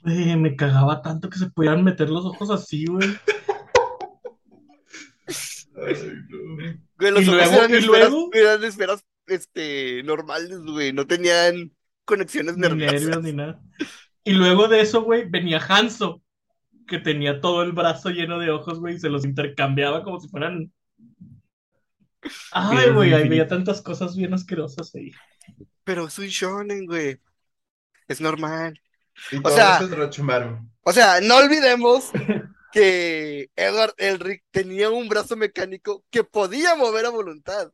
[0.03, 3.07] Güey, me cagaba tanto que se podían meter los ojos así, güey.
[5.85, 5.95] Ay,
[6.29, 6.79] no.
[6.97, 7.53] Güey, los ¿Y ojos luego?
[7.55, 8.29] eran ¿Y esferas, luego?
[8.33, 11.71] eran esferas, este, normales, güey, no tenían
[12.05, 13.01] conexiones Ni nerviosas.
[13.01, 13.59] nervios ni nada.
[14.23, 16.21] Y luego de eso, güey, venía Hanzo,
[16.87, 20.29] que tenía todo el brazo lleno de ojos, güey, y se los intercambiaba como si
[20.29, 20.71] fueran.
[22.51, 25.11] Ay, güey, ahí veía tantas cosas bien asquerosas ahí.
[25.83, 27.19] Pero es un shonen, güey.
[28.07, 28.79] Es normal.
[29.31, 29.79] Y O sea-.
[30.83, 32.11] O no olvidemos
[32.71, 37.71] que Edward Elric tenía un brazo mecánico que podía mover a voluntad.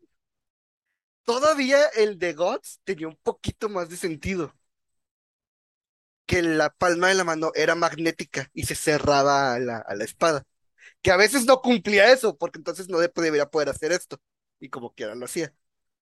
[1.24, 4.54] Todavía el de Gods tenía un poquito más de sentido.
[6.26, 10.04] Que la palma de la mano era magnética y se cerraba a la, a la
[10.06, 10.44] espada.
[11.02, 14.20] Que a veces no cumplía eso, porque entonces no de- debería poder hacer esto.
[14.62, 15.54] Y como quiera lo hacía.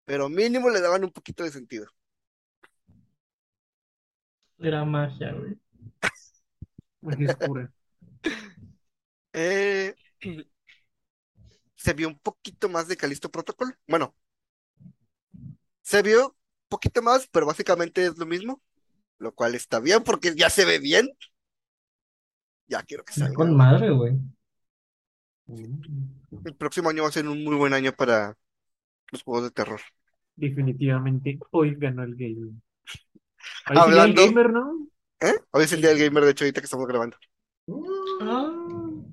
[0.04, 1.86] Pero mínimo le daban un poquito de sentido.
[4.58, 5.56] Era magia, güey.
[7.00, 7.72] Magia.
[9.32, 9.94] Eh,
[11.76, 13.78] se vio un poquito más de Calisto Protocol.
[13.86, 14.16] Bueno,
[15.82, 18.60] se vio un poquito más, pero básicamente es lo mismo,
[19.18, 21.08] lo cual está bien porque ya se ve bien.
[22.66, 23.34] Ya quiero que salga.
[23.34, 24.18] Con madre, güey.
[25.46, 28.36] El próximo año va a ser un muy buen año para
[29.10, 29.80] los juegos de terror.
[30.36, 32.50] Definitivamente hoy ganó el gamer.
[33.70, 34.88] Hoy Hablando- el gamer, ¿no?
[35.20, 35.34] ¿Eh?
[35.50, 37.16] Hoy es el día del gamer, de hecho, ahorita que estamos grabando.
[38.20, 38.52] Ah,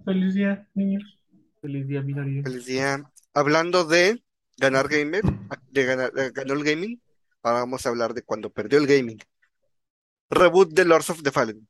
[0.05, 1.03] feliz día, niños.
[1.61, 2.43] Feliz día, minoría.
[2.43, 3.11] Feliz día.
[3.33, 4.23] Hablando de
[4.57, 5.23] ganar gamer,
[5.71, 7.01] de ganar, de ganó el gaming,
[7.41, 9.17] ahora vamos a hablar de cuando perdió el gaming.
[10.29, 11.67] Reboot de Lords of the Fallen.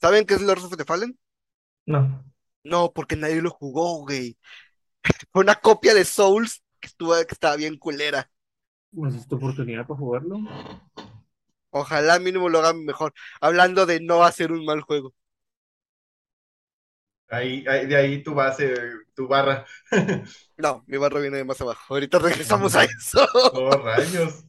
[0.00, 1.18] ¿Saben qué es Lords of the Fallen?
[1.86, 2.24] No.
[2.64, 4.36] No, porque nadie lo jugó, güey.
[5.32, 8.30] Fue una copia de Souls que estuvo, que estaba bien culera.
[8.94, 10.40] Pues es tu oportunidad para jugarlo.
[11.70, 13.14] Ojalá mínimo lo hagan mejor.
[13.40, 15.14] Hablando de no hacer un mal juego.
[17.30, 18.74] Ahí, ahí- de ahí tu base,
[19.14, 19.66] tu barra.
[20.56, 21.94] No, mi barro viene de más abajo.
[21.94, 23.26] Ahorita regresamos a eso.
[23.52, 24.44] Oh, rayos.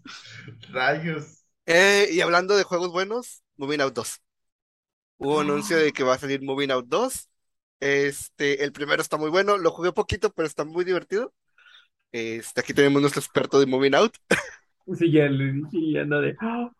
[0.71, 1.45] Rayos.
[1.65, 4.21] Eh, y hablando de juegos buenos, Moving Out 2.
[5.17, 7.29] Hubo anuncio de que va a salir Moving Out 2.
[7.81, 11.33] Este, el primero está muy bueno, lo jugué poquito, pero está muy divertido.
[12.11, 14.15] Este, aquí tenemos nuestro experto de Moving Out.
[14.97, 16.35] Sí, ya le dije y anda de.
[16.39, 16.71] ¡Ah!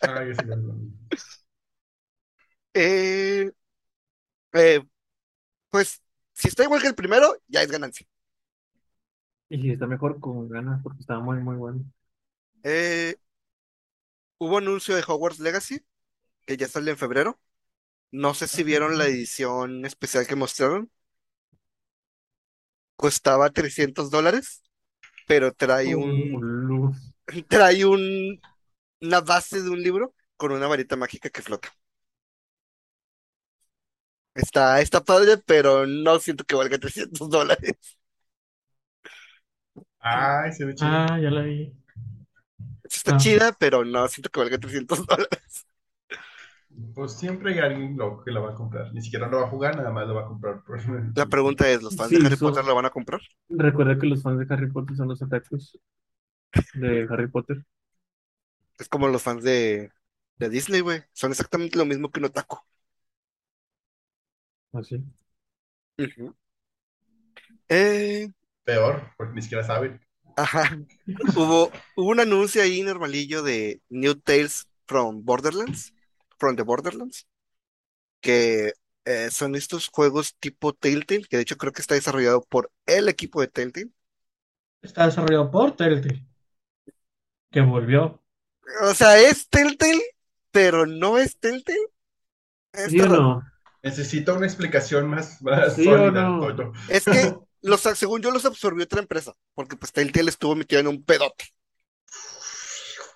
[0.00, 0.74] Ay, ese no, no.
[2.72, 3.50] Eh,
[4.52, 4.82] eh,
[5.70, 8.06] pues, si está igual que el primero, ya es ganancia.
[9.48, 11.84] Y si está mejor con ganas porque estaba muy, muy bueno.
[12.62, 13.16] Eh,
[14.38, 15.80] hubo anuncio de Hogwarts Legacy,
[16.46, 17.40] que ya sale en febrero.
[18.12, 20.90] No sé si vieron la edición especial que mostraron.
[22.96, 24.62] Costaba 300 dólares,
[25.26, 26.92] pero trae un, Ulu.
[27.48, 28.40] trae un,
[29.00, 31.70] una base de un libro con una varita mágica que flota.
[34.34, 37.74] Está, está padre, pero no siento que valga 300 dólares.
[40.00, 40.90] Ay, se ve chido.
[40.90, 41.72] Ah, ya la vi.
[42.84, 43.16] Está Ah.
[43.16, 45.63] chida, pero no siento que valga 300 dólares.
[46.94, 48.92] Pues siempre hay alguien loco que la va a comprar.
[48.92, 50.62] Ni siquiera lo va a jugar, nada más lo va a comprar.
[50.64, 50.80] por-
[51.16, 53.20] La pregunta es, ¿los fans Sí, de Harry eso- Potter lo van a comprar?
[53.48, 55.78] Recuerda que los fans de Harry Potter son los otakus
[56.74, 57.64] de Harry Potter.
[58.78, 59.90] Es como los fans de,
[60.38, 61.02] de Disney, güey.
[61.12, 62.58] Son exactamente lo mismo que un otaku.
[64.72, 65.02] Así.
[65.98, 66.34] Ujú.
[67.68, 68.28] Eh,
[68.64, 70.00] Peor, porque ni siquiera saben.
[70.36, 70.78] ajá.
[71.36, 75.92] Hubo, hubo un anuncio ahí normalillo de New Tales from Borderlands,
[76.38, 77.26] from the Borderlands,
[78.20, 78.72] que
[79.04, 83.08] eh, son estos juegos tipo Telltale, que de hecho creo que está desarrollado por el
[83.08, 83.90] equipo de Telltale.
[84.80, 86.24] Está desarrollado por Telltale.
[87.50, 88.22] Que volvió.
[88.82, 90.02] O sea, es Telltale,
[90.50, 91.86] pero no es Telltale.
[92.72, 93.42] Está ¿Sí no?
[93.82, 96.40] Necesito una explicación más, más ¿Sí o sólida, no?
[96.40, 96.72] Toño.
[96.88, 100.88] Es que los, según yo los absorbió otra empresa, porque pues Telltale estuvo metido en
[100.88, 101.44] un pedote.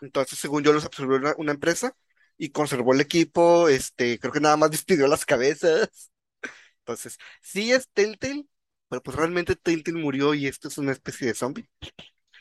[0.00, 1.96] Entonces, según yo, los absorbió una, una empresa
[2.38, 3.68] y conservó el equipo.
[3.68, 6.10] Este, creo que nada más despidió las cabezas.
[6.80, 8.46] Entonces, sí es Telltale,
[8.88, 11.68] pero pues realmente Telltale murió y esto es una especie de zombie.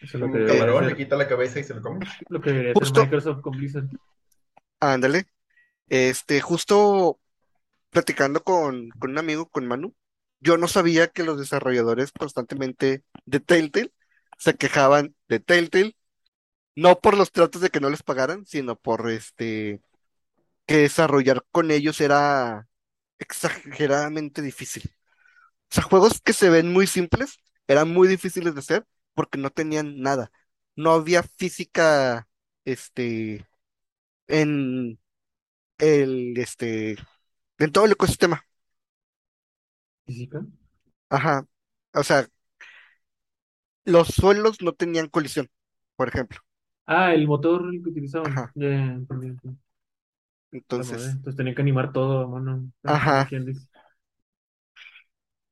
[0.02, 2.06] Eso es lo Un que debería camarón le quita la cabeza y se lo come.
[2.30, 3.88] lo que debería Justo- hacer Microsoft con Blizzard.
[4.80, 5.26] Ándale.
[5.90, 7.20] Este, justo
[7.90, 9.96] platicando con, con un amigo, con Manu,
[10.40, 13.92] yo no sabía que los desarrolladores constantemente de Telltale
[14.38, 15.96] se quejaban de Telltale,
[16.76, 19.82] no por los tratos de que no les pagaran, sino por este
[20.68, 22.68] que desarrollar con ellos era
[23.20, 24.92] exageradamente difícil.
[25.72, 29.50] O sea, juegos que se ven muy simples eran muy difíciles de hacer porque no
[29.52, 30.32] tenían nada.
[30.76, 32.28] No había física,
[32.66, 33.48] este,
[34.28, 35.00] en
[35.80, 36.98] el, este,
[37.60, 38.44] en todo el ecosistema.
[40.06, 40.40] ¿Física?
[41.10, 41.46] Ajá.
[41.94, 42.28] O sea,
[43.86, 45.50] los suelos no tenían colisión,
[45.96, 46.40] por ejemplo.
[46.86, 48.32] Ah, el motor que utilizaban.
[48.32, 48.52] Ajá.
[48.56, 49.00] Ya, ya,
[50.52, 52.72] Entonces, Entonces tenían que animar todo mano.
[52.86, 53.30] Ajá.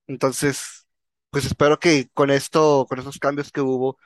[0.08, 0.88] Entonces,
[1.31, 3.97] pues espero que con esto, con esos cambios que hubo,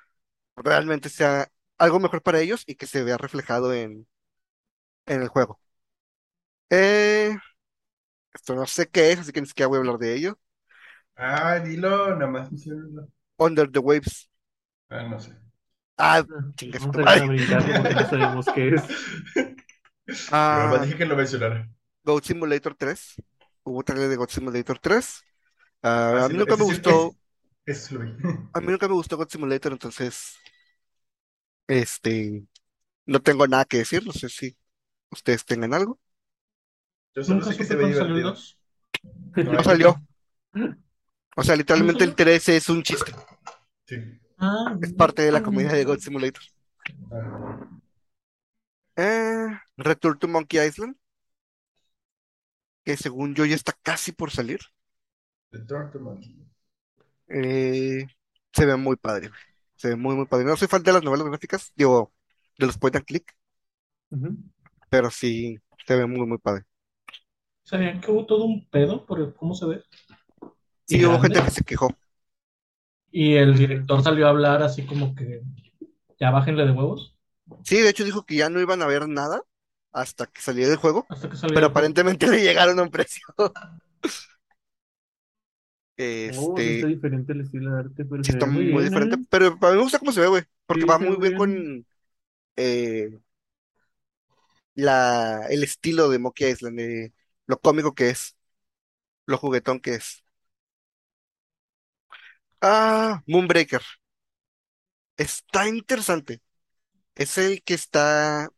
[0.55, 4.07] realmente sea algo mejor para ellos y que se vea reflejado en,
[5.07, 5.59] en el juego.
[6.69, 7.35] Eh,
[8.33, 10.39] esto no sé qué es, así que ni siquiera voy a hablar de ello.
[11.15, 13.07] Ah, dilo, nada más menciónalo.
[13.39, 14.27] Under the Waves.
[14.89, 15.31] Ah, no sé.
[15.97, 18.83] Ah, Ah, Chinga su Vamos a porque no sabemos qué es.
[20.31, 21.69] ah, más dije que lo mencionara.
[22.03, 23.15] Goat Simulator 3.
[23.63, 25.21] Hubo trailer de God Simulator 3.
[25.83, 27.15] Ah, Ah, a sí, mí lo- nunca me sí- gustó,
[27.91, 28.15] lo vi.
[28.53, 30.35] a mí nunca me gustó God Simulator, entonces,
[31.67, 32.43] este,
[33.05, 34.05] no tengo nada que decir.
[34.05, 34.57] No sé si
[35.11, 35.99] ustedes tengan algo.
[37.15, 38.29] Yo solo sé que se ve divertido.
[38.31, 38.57] 2.
[39.35, 39.95] No, No salió.
[41.35, 43.13] O sea, literalmente el ¿No 3 es un chiste.
[43.85, 43.95] Sí.
[44.37, 46.43] Ah, Es parte de la comedia de God Simulator.
[47.11, 47.59] Ah,
[48.95, 49.47] Eh,
[49.79, 50.95] Return to Monkey Island,
[52.83, 54.59] que según yo ya está casi por salir.
[55.51, 56.33] The Turn to Monkey.
[57.27, 58.05] Eh,
[58.53, 59.29] se ve muy padre.
[59.29, 59.39] güey.
[59.75, 60.45] Se ve muy, muy padre.
[60.45, 62.13] No soy fan de las novelas gráficas, digo,
[62.57, 63.33] de los point and click,
[64.89, 66.65] pero sí, se ve muy, muy padre.
[67.63, 69.83] ¿Sabían que hubo todo un pedo por el- cómo se ve?
[70.85, 71.35] Sí, Y hubo grande.
[71.35, 71.89] gente que se quejó.
[73.11, 75.41] Y el director salió a hablar así como que
[76.19, 77.15] ya bájenle de huevos
[77.63, 79.41] Sí, de hecho dijo que ya no iban a ver nada
[79.91, 81.93] hasta que saliera el juego, hasta que salió pero el juego.
[81.97, 83.23] aparentemente le llegaron a un precio.
[86.27, 89.19] Oh, Este, está diferente el estilo de arte, pero está muy, muy bien, diferente, ¿eh?
[89.29, 91.85] pero a mí me gusta cómo se ve, güey, porque Sí, va muy bien con
[92.57, 93.11] eh,
[94.75, 97.13] la, el estilo de Monkey Island, eh,
[97.47, 98.37] lo cómico que es,
[99.25, 100.23] lo juguetón que es.
[102.61, 103.83] Ah, Moonbreaker.
[105.17, 106.41] Está interesante.
[107.15, 108.49] Es el que está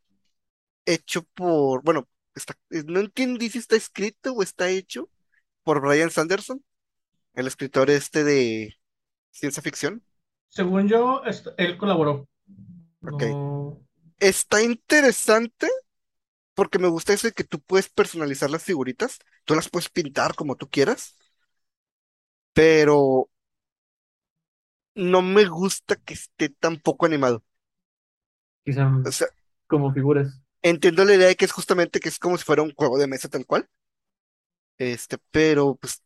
[0.85, 2.55] hecho por, bueno, está,
[2.87, 5.09] no entendí si está escrito o está hecho
[5.63, 6.63] por Brian Sanderson,
[7.35, 8.77] el escritor este de
[9.31, 10.03] ciencia ficción.
[10.49, 11.23] Según yo,
[11.57, 12.27] él colaboró.
[13.03, 13.23] Ok.
[13.23, 13.81] No-
[14.19, 15.67] Está interesante
[16.55, 20.35] porque me gusta eso de que tú puedes personalizar las figuritas, tú las puedes pintar
[20.35, 21.15] como tú quieras,
[22.53, 23.29] pero
[24.95, 27.43] no me gusta que esté tan poco animado.
[28.65, 29.27] Quizá O sea,
[29.67, 30.41] como figuras.
[30.63, 33.07] Entiendo la idea de que es justamente que es como si fuera un juego de
[33.07, 33.69] mesa tal cual,
[34.77, 36.01] este, pero pues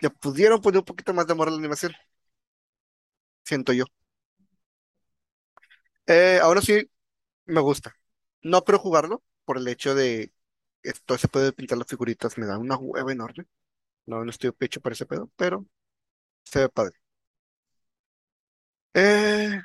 [0.00, 1.92] le pudieron poner un poquito más de amor a la animación,
[3.44, 3.84] siento yo.
[6.06, 6.90] Eh, ahora sí,
[7.46, 7.94] me gusta.
[8.42, 10.32] No creo jugarlo por el hecho de
[10.84, 13.46] esto se puede pintar las figuritas, me da una hueva enorme.
[14.06, 15.66] No, no estoy pecho para ese pedo, pero
[16.44, 16.96] se ve padre.
[18.94, 19.60] Eh,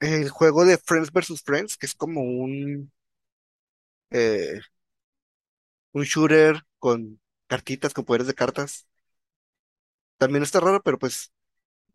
[0.00, 1.42] el juego de Friends vs.
[1.42, 2.92] Friends, que es como un,
[4.10, 4.60] eh,
[5.92, 8.86] un shooter con cartitas, con poderes de cartas.
[10.18, 11.32] También está raro, pero pues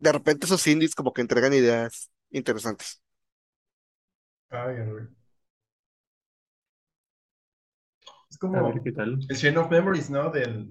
[0.00, 3.02] de repente esos indies como que entregan ideas interesantes.
[4.50, 5.06] Ay, güey.
[8.30, 9.18] Es A como ver qué tal.
[9.28, 10.30] el Chain of Memories, ¿no?
[10.30, 10.68] Del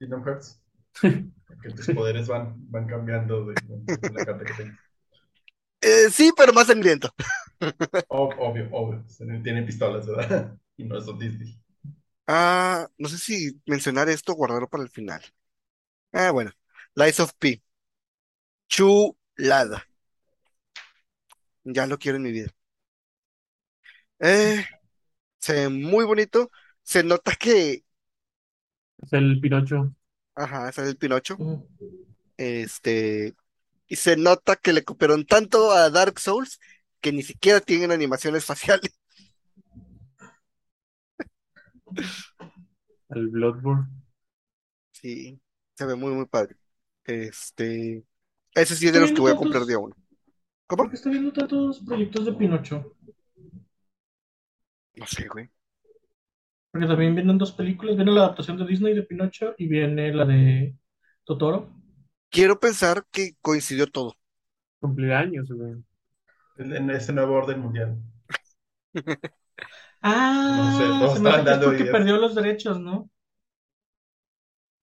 [0.00, 0.60] Kingdom Hearts.
[1.62, 3.56] Que tus poderes van, van cambiando de,
[4.00, 4.78] de la carta que tengas.
[5.82, 7.10] Eh, sí, pero más sangriento.
[8.08, 9.04] Ob- Obvio, obvio.
[9.16, 10.56] Tienen, tienen pistolas, ¿verdad?
[10.76, 11.58] Y no son Disney.
[12.26, 15.22] Ah, no sé si mencionar esto o guardarlo para el final.
[16.12, 16.52] Ah, bueno.
[16.96, 17.62] Lies of P.
[18.72, 19.84] Chulada.
[21.64, 22.50] Ya lo quiero en mi vida.
[24.18, 24.64] Eh,
[25.40, 26.50] se ve muy bonito.
[26.82, 27.84] Se nota que,
[29.02, 29.92] Es el Pinocho.
[30.34, 31.40] ajá, sale el Pinocho.
[31.40, 31.62] Mm.
[32.36, 33.34] Este,
[33.88, 36.60] y se nota que le copiaron tanto a Dark Souls
[37.00, 38.98] que ni siquiera tienen animaciones faciales.
[43.08, 43.88] Al Bloodborne.
[44.92, 45.40] Sí,
[45.74, 46.56] se ve muy, muy padre.
[47.04, 48.04] Este,
[48.54, 49.96] ese sí es de los que voy a comprar día uno.
[50.66, 50.84] ¿Cómo?
[50.84, 52.96] ¿Por qué está viendo tantos proyectos de Pinocho?
[54.94, 55.48] No sé, güey.
[56.70, 57.96] Porque también vienen dos películas.
[57.96, 60.76] Viene la adaptación de Disney de Pinocho y viene la de
[61.24, 61.74] Totoro.
[62.28, 64.14] Quiero pensar que coincidió todo.
[64.78, 65.82] Cumplir años, güey.
[66.58, 67.98] En, ese nuevo orden mundial.
[70.02, 70.12] Ah,
[70.48, 71.86] No sé, todos se me estaban dando porque ideas.
[71.86, 73.10] perdió los derechos, ¿no?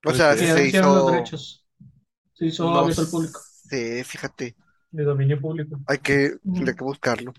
[0.05, 1.05] O sea, Sí, Que ya se vencieron los hizo.
[1.05, 1.65] derechos.
[2.33, 3.41] Se hizo No abierto al público.
[3.69, 4.55] sé, fíjate.
[4.91, 5.79] De dominio público.
[5.87, 6.53] Hay que, Mm.
[6.53, 7.33] tendré que buscarlo.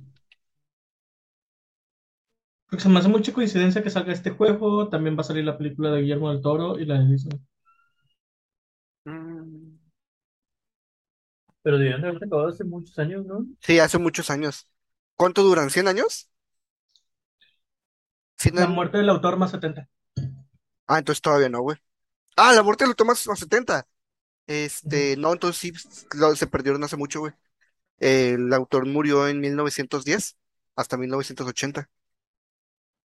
[2.66, 4.88] Porque se me hace mucha coincidencia que salga este juego.
[4.88, 7.38] También va a salir la película de Guillermo del Toro y la de Disney.
[9.06, 9.67] Mm,
[11.62, 13.46] Pero debían de haberse acabado hace muchos años, ¿no?
[13.60, 14.66] Sí, hace muchos años.
[15.16, 15.70] ¿Cuánto duran?
[15.70, 16.28] ¿100 años?
[18.36, 19.88] ¿Cien La muerte del autor más 70.
[20.86, 21.76] Ah, entonces todavía no, güey.
[22.36, 23.88] Ah, la muerte lo tomas a 70.
[24.46, 25.72] Este, no, entonces sí,
[26.18, 27.34] lo- se perdieron hace mucho, güey.
[27.98, 30.38] El autor murió en 1910
[30.76, 31.90] hasta 1980,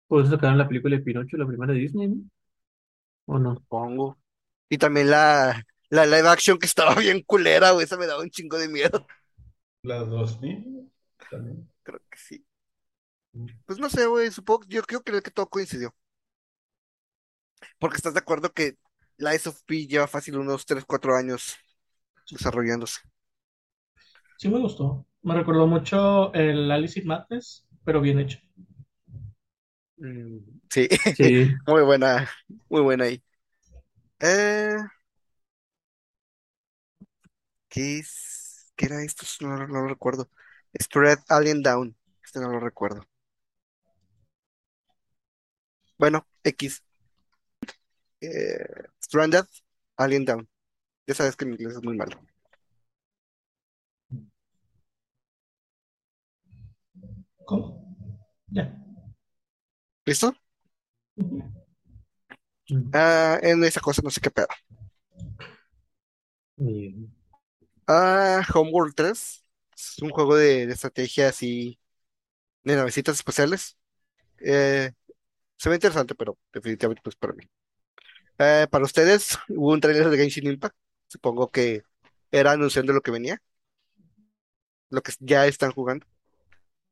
[0.09, 2.16] Por eso sacaron la película de Pinocho, la primera de Disney, ¿no?
[3.26, 3.55] ¿O no?
[3.57, 4.18] supongo.
[4.68, 8.30] Y también la, la live action que estaba bien culera, güey, esa me daba un
[8.30, 9.07] chingo de miedo.
[9.82, 10.86] Las dos niñas
[11.30, 11.68] también.
[11.82, 12.47] Creo que sí.
[13.66, 15.95] Pues no sé, güey, supongo, yo creo que que todo coincidió.
[17.78, 18.76] Porque estás de acuerdo que
[19.18, 21.57] Lies of P lleva fácil unos 3, 4 años
[22.30, 23.01] desarrollándose.
[24.36, 25.07] Sí me gustó.
[25.22, 28.38] Me recordó mucho el Alice in Madness, pero bien hecho.
[29.97, 30.38] Mm,
[30.70, 31.61] Sí, Sí.
[31.66, 32.28] muy buena,
[32.68, 33.22] muy buena ahí.
[34.20, 34.76] Eh,
[37.71, 38.73] ¿qué es?
[38.77, 39.27] ¿Qué era esto?
[39.43, 40.31] No, no lo recuerdo.
[40.81, 41.97] Spread Alien Down.
[42.25, 43.07] Este no lo recuerdo.
[45.99, 46.83] Bueno, X.
[48.21, 48.64] Eh,
[49.03, 49.47] Stranded
[49.97, 50.49] Alien Down.
[51.07, 52.21] Ya sabes que mi inglés es muy malo.
[57.45, 57.66] ¿Cómo?
[58.49, 58.64] Ya.
[60.07, 60.35] ¿Listo?
[62.93, 64.47] Ah, en esa cosa no sé qué pedo.
[66.57, 67.11] Bien.
[67.93, 69.45] Ah, Homeworld 3.
[69.76, 71.78] Es un juego de, de estrategia así
[72.64, 73.78] de navecitas espaciales.
[74.41, 74.93] Eh,
[75.59, 77.45] se ve interesante, pero definitivamente pues para mí.
[78.38, 80.76] Eh, para ustedes, hubo un trailer de Genshin Impact.
[81.09, 81.82] Supongo que
[82.32, 83.43] era anunciando lo que venía,
[84.91, 86.07] lo que ya están jugando.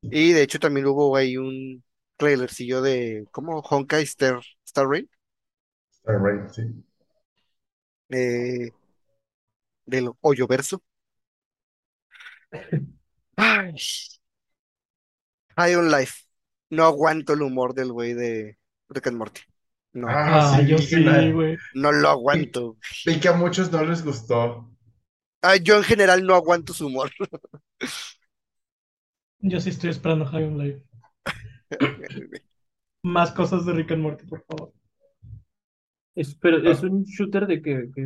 [0.02, 1.84] Y de hecho también hubo ahí un
[2.16, 5.10] trailercillo de como Honkai Star, Star Rail,
[6.00, 6.62] Star Rail, sí.
[8.10, 8.70] eh,
[9.86, 10.82] del Hoyoverso.
[13.36, 13.74] Ay,
[15.56, 16.24] High on Life.
[16.70, 19.40] No aguanto el humor del güey de Rick and Morty.
[19.94, 21.56] No, Ah, Ah, sí, yo sí, güey.
[21.74, 22.76] no lo aguanto.
[23.06, 24.70] Vi que a muchos no les gustó.
[25.42, 27.10] Ah, yo en general no aguanto su humor.
[29.40, 30.82] Yo sí estoy esperando High on Life.
[33.02, 34.72] Más cosas de Rick and Morty, por favor.
[36.14, 38.02] Es, pero es un shooter de que, que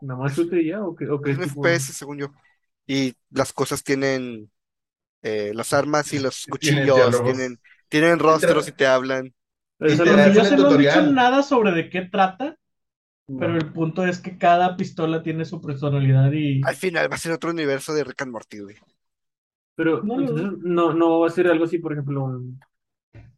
[0.00, 2.18] nada más shooter y ya o que, o que Es es un tipo FPS, según
[2.18, 2.32] yo.
[2.86, 4.50] Y las cosas tienen
[5.22, 9.32] eh, las armas y los cuchillos, tienen, tienen rostros y te hablan.
[9.80, 12.56] es yo sé no han dicho nada sobre de qué trata,
[13.26, 13.58] pero no.
[13.58, 17.32] el punto es que cada pistola tiene su personalidad y Al final va a ser
[17.32, 18.76] otro universo de Rick and Morty, güey.
[19.74, 22.60] Pero No, no, entonces no, no va a ser algo así, por ejemplo, un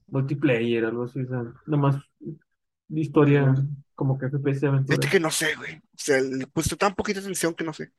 [0.09, 1.97] multiplayer, algo así, o sea, nomás
[2.89, 3.55] de historia
[3.95, 4.97] como que FPS aventura.
[4.97, 5.77] Fíjate que no sé, güey.
[5.77, 7.93] O sea, le puse tan poquita atención que no sé.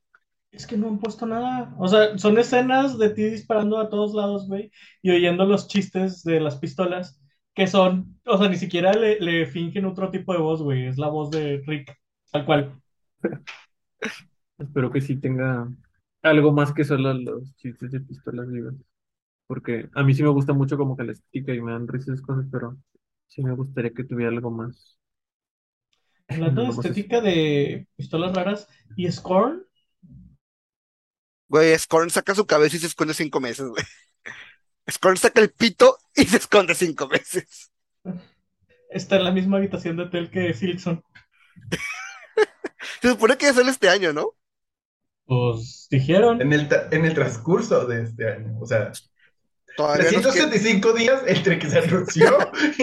[0.55, 1.75] Es que no han puesto nada.
[1.79, 6.23] O sea, son escenas de ti disparando a todos lados, güey, y oyendo los chistes
[6.23, 7.21] de las pistolas,
[7.53, 10.97] que son, o sea, ni siquiera le, le fingen otro tipo de voz, güey, es
[10.97, 11.95] la voz de Rick,
[12.31, 12.81] tal cual.
[14.57, 15.67] Espero que sí tenga
[16.21, 18.75] algo más que solo los chistes de pistolas vivas.
[19.47, 22.09] Porque a mí sí me gusta mucho como que la estética y me dan risas
[22.15, 22.77] esas cosas, pero
[23.27, 24.99] sí me gustaría que tuviera algo más.
[26.27, 29.64] Hablando de estética de pistolas raras y Scorn,
[31.47, 33.83] Güey, Scorn saca su cabeza y se esconde cinco meses, güey.
[34.89, 37.71] Scorn saca el pito y se esconde cinco meses.
[38.89, 41.03] está en la misma habitación de hotel que Silkson.
[43.01, 44.31] Se supone que ya sale este año, ¿no?
[45.25, 46.41] Pues dijeron.
[46.41, 48.59] En el, en el transcurso de este año.
[48.59, 48.91] O sea,
[49.75, 52.37] Todavía nos queda- 365 días entre que se anunció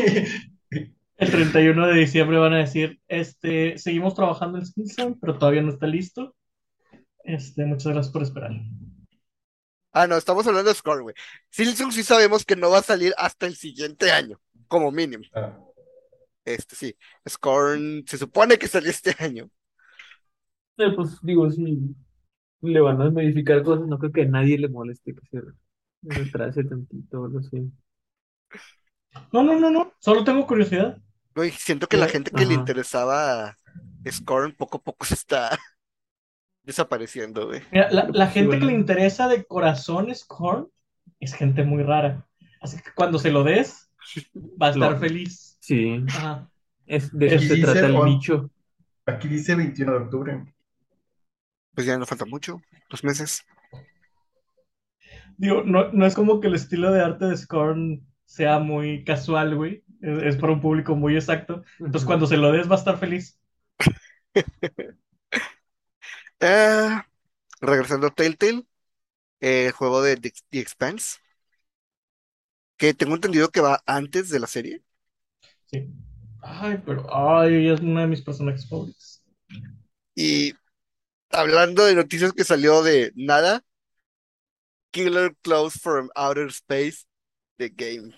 [0.71, 5.63] y, El 31 de diciembre van a decir, este, seguimos trabajando en Simpson, pero todavía
[5.63, 6.35] no está listo.
[7.25, 8.53] Este, muchas gracias por esperar.
[9.93, 11.15] Ah, no, estamos hablando de Scorn, güey.
[11.51, 15.25] Silksong sí sabemos que no va a salir hasta el siguiente año, como mínimo.
[15.35, 15.53] Ah,
[16.45, 16.97] Este sí.
[17.29, 19.51] Scorn se supone que salió este año.
[20.79, 21.95] Eh, pues digo, si
[22.63, 25.43] le van a modificar cosas, no creo que a nadie le moleste que se
[26.03, 27.73] retrase tantito o algo así.
[29.33, 29.93] No, no, no, no.
[29.99, 30.97] Solo tengo curiosidad.
[31.35, 33.59] Güey, siento que la gente que le interesaba
[34.11, 35.59] Scorn poco a poco se está
[36.65, 37.63] desapareciendo, güey.
[37.71, 40.69] Mira, la, gente que le interesa de corazón Scorn
[41.21, 42.27] es gente muy rara.
[42.61, 43.91] Así que cuando se lo des,
[44.61, 45.57] va a estar feliz.
[45.61, 46.51] Sí, Ajá.
[46.87, 48.51] es, de eso Aquí se trata el nicho.
[49.07, 50.55] Aquí dice 21 de octubre.
[51.75, 52.61] Pues ya no falta mucho,
[52.91, 53.45] dos meses.
[55.39, 59.57] Digo, no, no es como que el estilo de arte de Scorn sea muy casual,
[59.57, 59.83] güey.
[60.01, 61.65] Es, es para un público muy exacto.
[61.79, 63.41] Entonces, cuando se lo des, va a estar feliz.
[66.43, 67.01] Eh,
[67.61, 68.67] regresando a Telltale,
[69.41, 71.19] eh, el juego de The, The Expanse,
[72.77, 74.83] que tengo entendido que va antes de la serie.
[75.67, 75.89] Sí.
[76.43, 79.23] Ay, pero ay, es uno de mis personajes favoritos.
[80.15, 80.55] Y
[81.31, 83.65] hablando de noticias que salió de nada,
[84.93, 87.05] Killer Clothes from Outer Space,
[87.59, 88.15] The Game.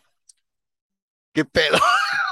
[1.32, 1.78] ¿Qué pedo?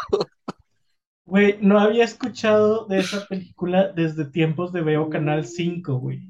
[1.33, 6.20] Güey, no había escuchado de esa película desde tiempos de Veo Canal 5, güey.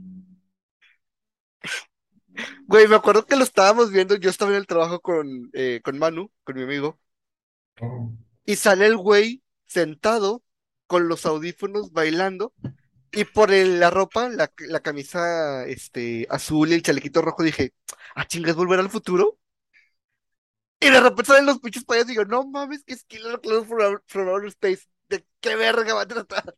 [2.69, 5.99] Güey, me acuerdo que lo estábamos viendo, yo estaba en el trabajo con, eh, con
[5.99, 7.01] Manu, con mi amigo,
[7.81, 8.13] Oh.
[8.45, 10.45] y sale el güey sentado
[10.87, 12.55] con los audífonos bailando,
[13.11, 14.47] y por el- la ropa, la,
[14.83, 17.75] camisa este, azul y el chalequito rojo, dije,
[18.15, 19.37] ah, chingas, volver al futuro.
[20.79, 23.67] Y de repente salen los pinches payasos y digo, no mames, que es Killer Clothes
[23.69, 24.92] from, from Outer Space.
[25.13, 26.57] ¿De qué verga va a tratar?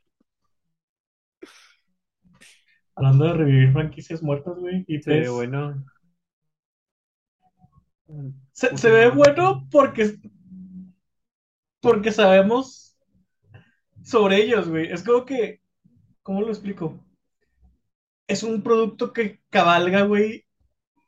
[2.97, 4.85] Hablando de revivir franquicias muertas, güey.
[4.89, 5.85] Y Se ve pues, bueno.
[8.53, 10.17] se, se ve bueno porque,
[11.81, 12.97] porque sabemos
[14.03, 14.91] sobre ellos, güey.
[14.93, 15.61] Es como que,
[16.23, 17.01] ¿cómo lo explico?
[18.27, 20.45] Es un producto que cabalga, güey,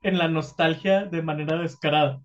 [0.03, 2.23] en la nostalgia de manera descarada.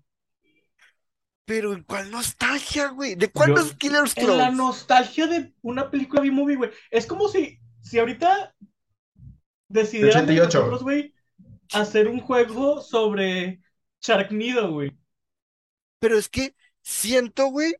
[1.44, 3.14] Pero ¿en cuál nostalgia, güey?
[3.14, 6.70] ¿De cuándo Yo- es Killer En la nostalgia de una película B-movie, güey.
[6.90, 8.54] Es como si, si ahorita
[9.68, 10.58] decidieran de 88.
[10.58, 11.14] nosotros, güey,
[11.72, 13.60] hacer un juego sobre
[14.00, 14.96] Sharknado, güey.
[15.98, 17.74] Pero es que siento, güey,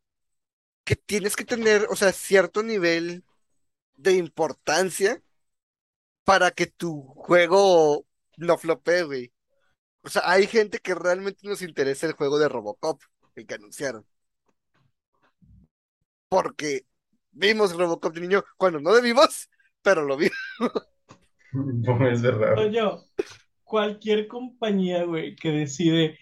[0.84, 3.24] que tienes que tener, o sea, cierto nivel
[3.94, 5.22] de importancia
[6.24, 8.06] para que tu juego
[8.36, 9.32] no flopee, güey.
[10.02, 13.00] O sea, hay gente que realmente nos interesa el juego de Robocop,
[13.34, 14.06] el que anunciaron.
[16.28, 16.86] Porque
[17.30, 19.50] vimos Robocop de niño cuando no debimos,
[19.82, 20.36] pero lo vimos.
[21.52, 22.56] No, es verdad.
[22.56, 22.80] Oye,
[23.62, 26.18] cualquier compañía, güey, que decide,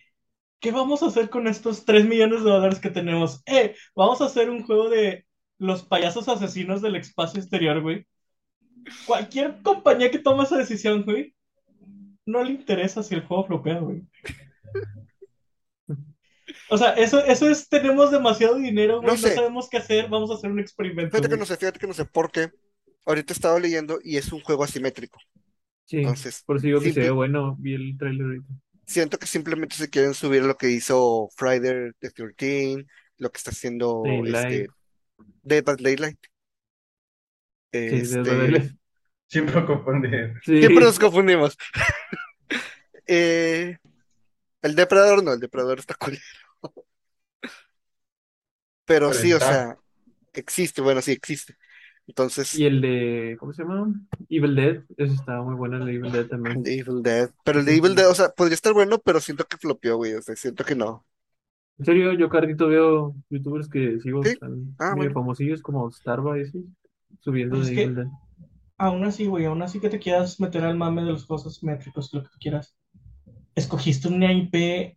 [0.58, 3.40] ¿qué vamos a hacer con estos 3 millones de dólares que tenemos?
[3.46, 5.26] Eh, vamos a hacer un juego de
[5.58, 8.06] los payasos asesinos del espacio exterior, güey.
[9.06, 11.34] Cualquier compañía que tome esa decisión, güey,
[12.26, 14.02] no le interesa si el juego flopea, güey.
[16.70, 20.34] O sea, eso, eso es, tenemos demasiado dinero, güey, No sabemos qué hacer, vamos a
[20.34, 21.10] hacer un experimento.
[21.16, 22.50] Fíjate que no sé, fíjate que no sé por qué.
[23.04, 25.18] Ahorita estaba leyendo y es un juego asimétrico.
[25.84, 27.56] Sí, Entonces, por eso digo que se simple- ve bueno.
[27.58, 28.46] Vi el trailer ahorita.
[28.86, 32.86] siento que simplemente se quieren subir lo que hizo Friday the 13,
[33.18, 34.52] lo que está haciendo Daylight.
[34.52, 34.68] este
[35.42, 36.18] Dead by Daylight.
[37.72, 38.70] Sí, Este, verdad.
[39.28, 40.34] Siempre confundir.
[40.44, 40.58] Sí.
[40.58, 41.56] siempre nos confundimos.
[43.12, 43.76] Eh,
[44.62, 46.22] el depredador no, el depredador está culero.
[48.90, 49.78] Pero sí, o sea,
[50.34, 51.56] existe, bueno, sí existe.
[52.08, 53.94] Entonces, Y el de, ¿cómo se llama?
[54.28, 54.82] Evil Dead.
[54.96, 56.64] Ese estaba muy bueno, el de Evil Dead también.
[56.64, 57.30] The Evil Dead.
[57.44, 60.14] Pero el de Evil Dead, o sea, podría estar bueno, pero siento que flopeó, güey.
[60.14, 61.06] O sea, siento que no.
[61.78, 64.30] En serio, yo carrito veo youtubers que sigo, Sí.
[64.30, 65.14] están Ah, medio bueno.
[65.14, 66.66] famosillos como Starba y así,
[67.20, 68.06] subiendo Es de que- Evil Dead.
[68.76, 72.12] Aún así, güey, aún así que te quieras meter al mame de los juegos asimétricos,
[72.12, 72.74] lo que tú quieras.
[73.54, 74.96] Escogiste una IP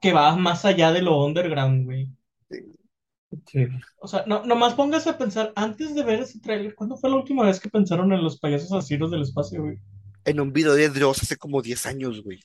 [0.00, 2.08] que va más allá de lo underground, güey.
[2.48, 3.66] Sí.
[3.98, 7.16] O sea, no, nomás póngase a pensar, antes de ver ese tráiler, ¿cuándo fue la
[7.16, 9.78] última vez que pensaron en los payasos asesinos del espacio, güey?
[10.24, 12.40] En un video de Dross hace como 10 años, güey.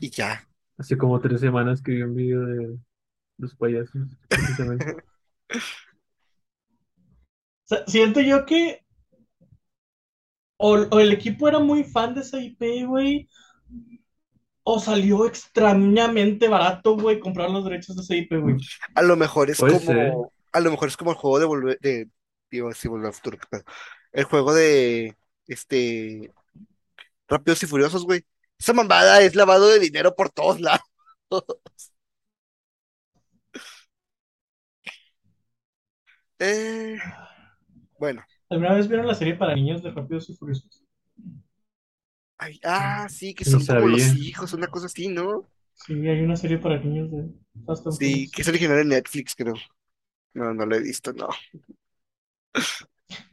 [0.00, 0.46] Y ya.
[0.76, 2.78] Hace como tres semanas que vi un video de
[3.38, 4.96] los payasos, precisamente.
[7.66, 8.84] O sea, siento yo que
[10.58, 13.28] o, o el equipo era muy fan de esa IP, güey,
[14.64, 18.56] o salió extrañamente barato, güey, comprar los derechos de esa IP, güey.
[18.94, 19.86] A lo mejor es Puede como.
[19.86, 20.12] ser.
[20.52, 21.78] A lo mejor es como el juego de volver.
[21.80, 22.08] De,
[22.50, 23.38] digo, sí, volver al futuro.
[24.12, 25.16] El juego de.
[25.46, 26.32] Este.
[27.28, 28.24] Rápidos y Furiosos, güey.
[28.58, 30.80] Esa mamada es lavado de dinero por todos lados.
[36.40, 36.98] Eh,
[37.96, 40.83] bueno, ¿Alguna vez vieron la serie para niños de Rápidos y Furiosos?
[42.38, 44.14] Ay, ah, sí, que son como los sabía.
[44.14, 45.50] hijos, una cosa así, ¿no?
[45.74, 47.28] Sí, hay una serie para niños de
[47.64, 48.32] Fast and Sí, Furious.
[48.34, 49.54] que es original de Netflix, creo.
[50.34, 51.28] No, no lo he visto, no.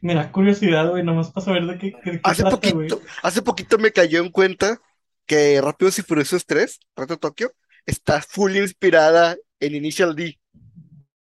[0.02, 2.90] Mira, curiosidad, güey, nomás para saber de qué, de qué Hace trata, güey.
[2.90, 4.80] poquito, hace poquito me cayó en cuenta
[5.26, 7.52] que Rápidos y Furiosos 3, Reto Tokio,
[7.86, 10.38] está full inspirada en Initial D.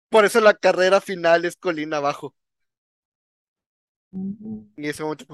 [0.09, 2.35] Por eso la carrera final es colina abajo.
[4.11, 5.25] Y en ese momento,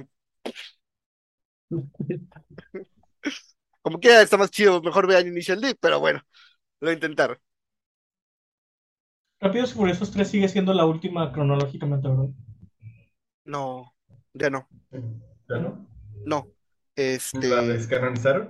[3.82, 6.22] como que está más chido, mejor vean Initial D, pero bueno,
[6.82, 7.38] lo intentaron.
[9.42, 12.30] Rápidos y Furiosos 3 sigue siendo la última cronológicamente, ¿verdad?
[13.46, 13.94] No,
[14.34, 14.70] ya no,
[15.50, 15.88] ¿Ya no?
[16.24, 16.52] no.
[17.32, 18.50] ¿La Este, descanonizaron?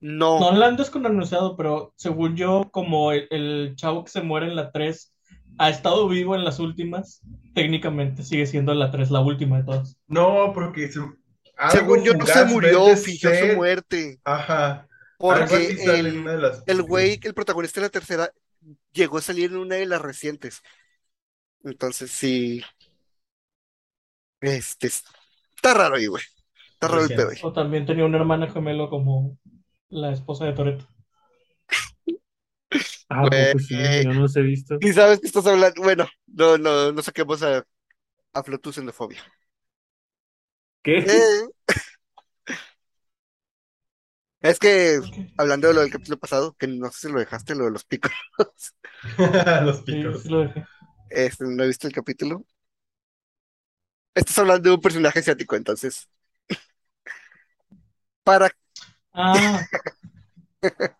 [0.00, 4.46] no, No la han descanonizado, pero según yo, como el, el chavo que se muere
[4.46, 5.14] en la 3
[5.58, 7.20] ha estado vivo en las últimas,
[7.54, 9.98] técnicamente sigue siendo la 3 la última de todas.
[10.06, 10.90] No, porque
[11.70, 14.20] según yo no se murió, fingió su muerte.
[14.24, 14.86] Ajá.
[15.18, 18.30] Porque en el, las el güey, el protagonista de la tercera,
[18.92, 20.62] llegó a salir en una de las recientes.
[21.64, 22.62] Entonces sí.
[24.40, 26.22] Este está raro ahí, güey.
[26.72, 27.38] Está raro el pedo ahí.
[27.42, 29.36] O también tenía una hermana gemelo como
[29.88, 30.86] la esposa de Toretto.
[33.10, 34.04] Ah, ¿a poco sí, Güey.
[34.04, 34.76] yo no los he visto.
[34.80, 35.80] Y sabes que estás hablando.
[35.80, 37.64] Bueno, no, no, no saquemos a,
[38.34, 39.22] a Flotus Endofobia.
[40.82, 40.98] ¿Qué?
[40.98, 41.48] Eh.
[44.40, 45.00] Es que,
[45.36, 47.84] hablando de lo del capítulo pasado, que no sé si lo dejaste, lo de los
[47.84, 48.12] picos.
[49.64, 50.22] los picos.
[50.22, 50.64] sí lo dejé.
[51.10, 52.44] Este, no he visto el capítulo.
[54.14, 56.08] Estás hablando de un personaje asiático, entonces.
[58.22, 58.50] Para
[59.12, 59.60] Ah.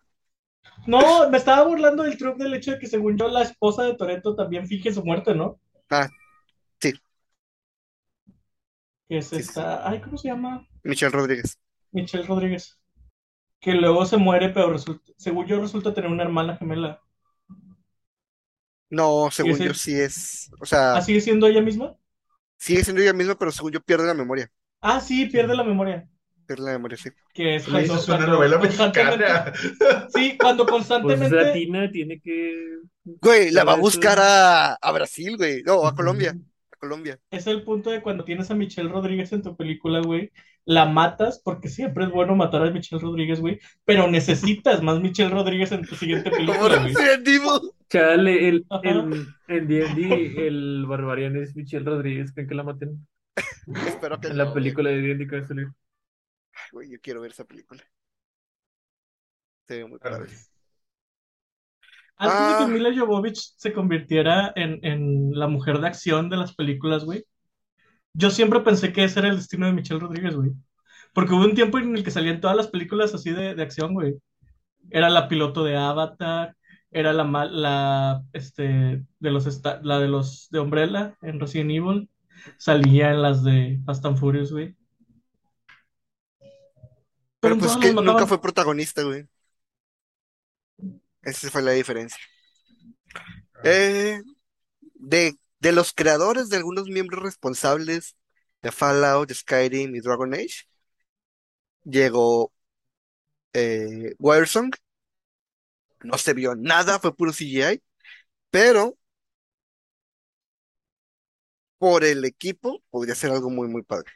[0.87, 3.93] No, me estaba burlando del truco del hecho de que según yo la esposa de
[3.93, 5.59] Toretto también finge su muerte, ¿no?
[5.89, 6.09] Ah.
[9.09, 10.65] Que es Sí, sí, esta, ay, ¿cómo se llama?
[10.83, 11.57] Michelle Rodríguez.
[11.91, 12.79] Michelle Rodríguez.
[13.59, 17.01] Que luego se muere, pero resulta, según yo resulta tener una hermana gemela.
[18.89, 20.49] No, según ese- yo sí es.
[20.61, 21.95] O sea, ¿Ah, sigue siendo ella misma?
[22.57, 24.51] sigue siendo ella misma, pero según yo pierde la memoria.
[24.81, 26.07] Ah, sí, pierde la memoria.
[26.45, 27.09] Pierde la memoria, sí.
[27.33, 27.81] Que es una
[28.25, 29.53] novela constantemente- mexicana.
[30.13, 31.35] Sí, cuando Pues es constantemente.
[31.35, 32.79] latina, tiene que.
[33.03, 35.61] Güey, la va a buscar a, a Brasil, güey.
[35.63, 36.35] No, a Colombia.
[36.79, 37.19] Colombia.
[37.29, 40.31] Es el punto de cuando tienes a Michelle Rodríguez en tu película, güey,
[40.65, 45.29] la matas porque siempre es bueno matar a Michelle Rodríguez, güey, pero necesitas más Michelle
[45.29, 46.93] Rodríguez en tu siguiente película, güey.
[47.89, 52.31] Chale, el, el, en D&D, el barbarian es Michelle Rodríguez.
[52.31, 53.07] ¿Creen que la maten?
[53.87, 55.67] Espero que En no, la película de D&D que va a salir.
[56.71, 57.83] Güey, yo quiero ver esa película.
[59.67, 60.19] Se ve muy Ah,
[62.19, 62.57] Antes de Ah.
[62.59, 67.23] que Mila Jovovich se convirtiera en, en la mujer de acción de las películas, güey,
[68.13, 70.51] yo siempre pensé que ese era el destino de Michelle Rodríguez, güey.
[71.13, 73.93] Porque hubo un tiempo en el que salían todas las películas así de, de acción,
[73.93, 74.15] güey.
[74.89, 76.55] Era la piloto de Avatar,
[76.91, 82.09] era la, la, este, de los, la de los de Umbrella en Resident Evil,
[82.57, 84.75] salía en las de Fast and Furious, güey.
[87.39, 89.25] Pero en pues que nunca fue protagonista, güey.
[91.21, 92.19] Esa fue la diferencia.
[93.63, 94.21] Eh,
[94.95, 98.17] de, de los creadores de algunos miembros responsables
[98.61, 100.65] de Fallout, Skyrim y Dragon Age,
[101.83, 102.51] llegó
[103.53, 104.71] eh, Wiresong.
[106.03, 107.81] No se vio nada, fue puro CGI,
[108.51, 108.97] pero
[111.77, 114.11] por el equipo podría ser algo muy, muy padre.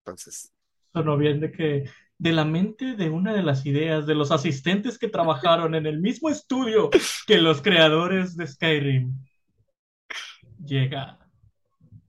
[0.00, 0.52] Entonces,
[0.92, 1.84] Sonó bien de que
[2.24, 6.00] de la mente de una de las ideas de los asistentes que trabajaron en el
[6.00, 6.88] mismo estudio
[7.26, 9.12] que los creadores de Skyrim
[10.64, 11.18] llega.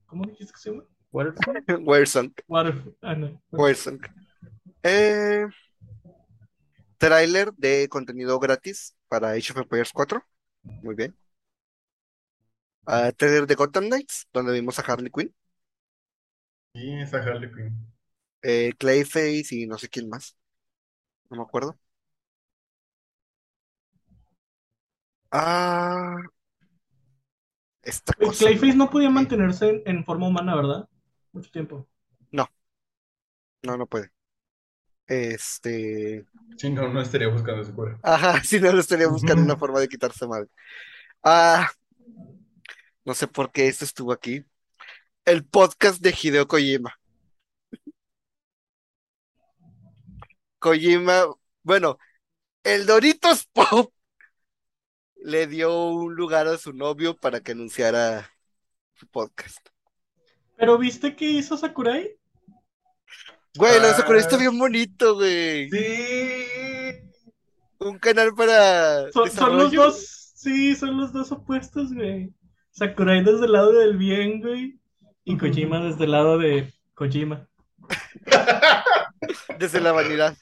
[0.06, 0.84] ¿Cómo dijiste que se llama?
[1.12, 2.34] Wiresong.
[2.48, 3.18] Water- ah.
[4.84, 5.48] Eh,
[6.98, 10.24] tráiler de contenido gratis para Age of Empires 4.
[10.64, 11.14] Muy bien.
[12.88, 15.36] Ah, trailer de Gotham Knights, donde vimos a Harley Quinn,
[16.74, 17.95] Sí, esa Harley Quinn.
[18.46, 20.38] Eh, Clayface y no sé quién más.
[21.30, 21.78] No me acuerdo.
[25.32, 26.16] Ah,
[27.84, 28.46] esta cosa.
[28.46, 30.90] Clayface no podía mantenerse en, en forma humana, ¿verdad?
[31.34, 31.88] Mucho tiempo.
[33.64, 34.12] No, no puede.
[35.08, 36.26] Este.
[36.58, 38.00] Sí, no, no estaría buscando su cura.
[38.02, 40.50] Ajá, si no, lo estaría buscando una forma de quitarse mal.
[41.24, 41.70] Ah,
[43.06, 44.44] no sé por qué esto estuvo aquí.
[45.26, 46.96] El podcast de Hideo Kojima.
[50.66, 51.28] Kojima,
[51.62, 52.00] bueno,
[52.64, 53.94] el Doritos Pop
[55.18, 58.32] le dio un lugar a su novio para que anunciara
[58.96, 59.60] su podcast.
[60.58, 62.18] Pero ¿viste qué hizo Sakurai?
[63.56, 64.40] Güey, lo de Sakurai está Ah.
[64.40, 65.70] bien bonito, güey.
[65.70, 66.46] Sí.
[67.78, 72.34] Un canal para Son, son los dos, sí, son los dos opuestos, güey.
[72.72, 74.80] Sakurai desde el lado del bien, güey.
[75.26, 77.48] Y Kojima desde el lado de Kojima.
[79.60, 80.36] Desde la vanidad.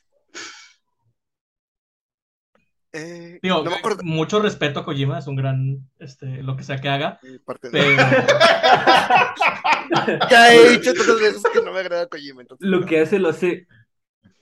[2.94, 4.04] Eh, Digo, no me acuerdo.
[4.04, 7.70] mucho respeto a Kojima, es un gran, este, lo que sea que haga, mi parte
[7.72, 7.98] de- pero
[10.30, 12.68] Ya he dicho tantas veces que no me agrada Kojima, entonces.
[12.68, 13.68] Lo que hace lo hace.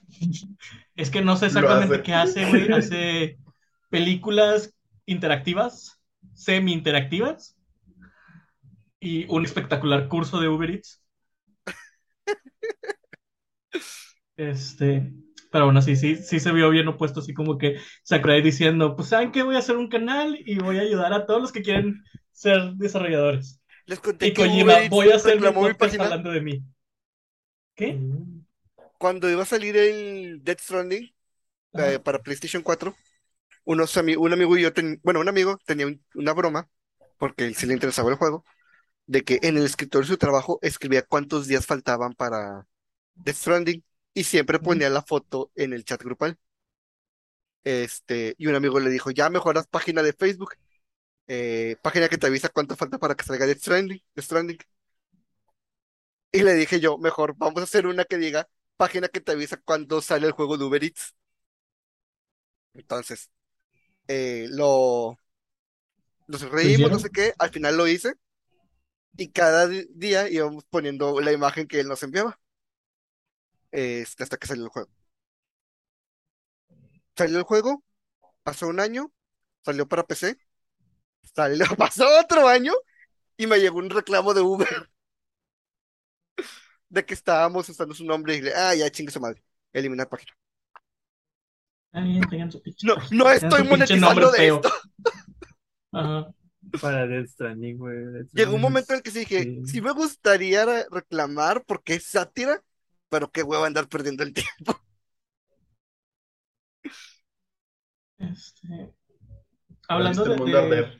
[0.96, 2.02] es que no sé exactamente hace.
[2.02, 2.72] qué hace, güey.
[2.76, 3.38] Hace
[3.90, 4.74] películas
[5.06, 5.98] interactivas,
[6.34, 7.56] semi-interactivas,
[9.00, 11.00] y un espectacular curso de Uber Eats.
[14.36, 15.12] Este,
[15.52, 19.08] pero aún así, sí, sí se vio bien opuesto, así como que Sakurai diciendo, pues
[19.10, 19.42] ¿saben qué?
[19.44, 22.72] Voy a hacer un canal y voy a ayudar a todos los que quieren ser
[22.74, 23.60] desarrolladores.
[23.86, 26.64] Les conté Y que Kojima, Uber voy a hacer mi podcast hablando de mí.
[27.74, 27.98] ¿Qué?
[28.98, 31.12] cuando iba a salir el Death Stranding
[31.74, 32.94] eh, para PlayStation 4.
[33.64, 36.68] Unos ami- un amigo y yo, ten- bueno, un amigo tenía un- una broma,
[37.18, 38.44] porque él sí le interesaba el juego,
[39.06, 42.66] de que en el escritorio de su trabajo escribía cuántos días faltaban para
[43.14, 43.84] Death Stranding
[44.14, 46.38] y siempre ponía la foto en el chat grupal.
[47.64, 50.54] Este, y un amigo le dijo, ya mejoras página de Facebook,
[51.28, 54.58] eh, página que te avisa cuánto falta para que salga Death Stranding, Death Stranding.
[56.32, 59.58] Y le dije yo, mejor vamos a hacer una que diga página que te avisa
[59.58, 61.14] cuando sale el juego de Uber Eats.
[62.74, 63.30] Entonces,
[64.08, 65.18] eh, lo
[66.26, 68.14] nos reímos, no sé qué, al final lo hice
[69.16, 72.38] y cada día íbamos poniendo la imagen que él nos enviaba
[73.72, 74.90] este, hasta que salió el juego.
[77.16, 77.82] Salió el juego,
[78.44, 79.12] pasó un año,
[79.64, 80.38] salió para PC,
[81.34, 82.74] salió, pasó otro año
[83.38, 84.90] y me llegó un reclamo de Uber
[86.88, 89.42] de que estábamos usando su nombre y le, ah, ya chingue su madre,
[89.72, 90.32] eliminar página.
[91.92, 92.20] Ay,
[92.50, 94.56] su pinche No, página, no estoy monetizando de feo.
[94.56, 94.70] esto.
[95.92, 96.34] Ajá.
[96.80, 97.96] Para Death Stranding, güey.
[98.32, 99.62] Llegó un momento en el que sí dije, sí.
[99.62, 102.62] sí me gustaría re- reclamar porque es sátira,
[103.12, 104.80] pero qué huevo andar perdiendo el tiempo.
[108.16, 108.94] Este,
[109.86, 110.98] hablando de,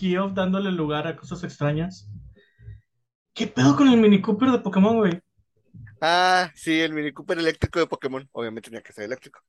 [0.00, 2.08] de dándole lugar a cosas extrañas.
[3.34, 5.20] ¿Qué pedo con el Mini Cooper de Pokémon, güey?
[6.00, 8.26] Ah, sí, el Mini Cooper eléctrico de Pokémon.
[8.32, 9.40] Obviamente tenía que ser eléctrico.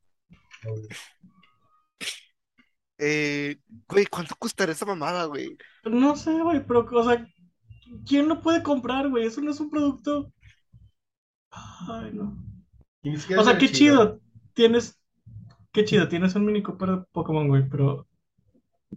[2.97, 5.57] Eh, güey, ¿cuánto costará esa mamada, güey?
[5.85, 7.25] No sé, güey, pero, o sea,
[8.05, 9.25] ¿quién lo puede comprar, güey?
[9.25, 10.33] Eso no es un producto.
[11.87, 12.37] Ay, no.
[13.37, 14.19] O sea, qué chido.
[14.53, 14.99] Tienes.
[15.71, 18.07] Qué chido, tienes un Mini Cooper de Pokémon, güey, pero.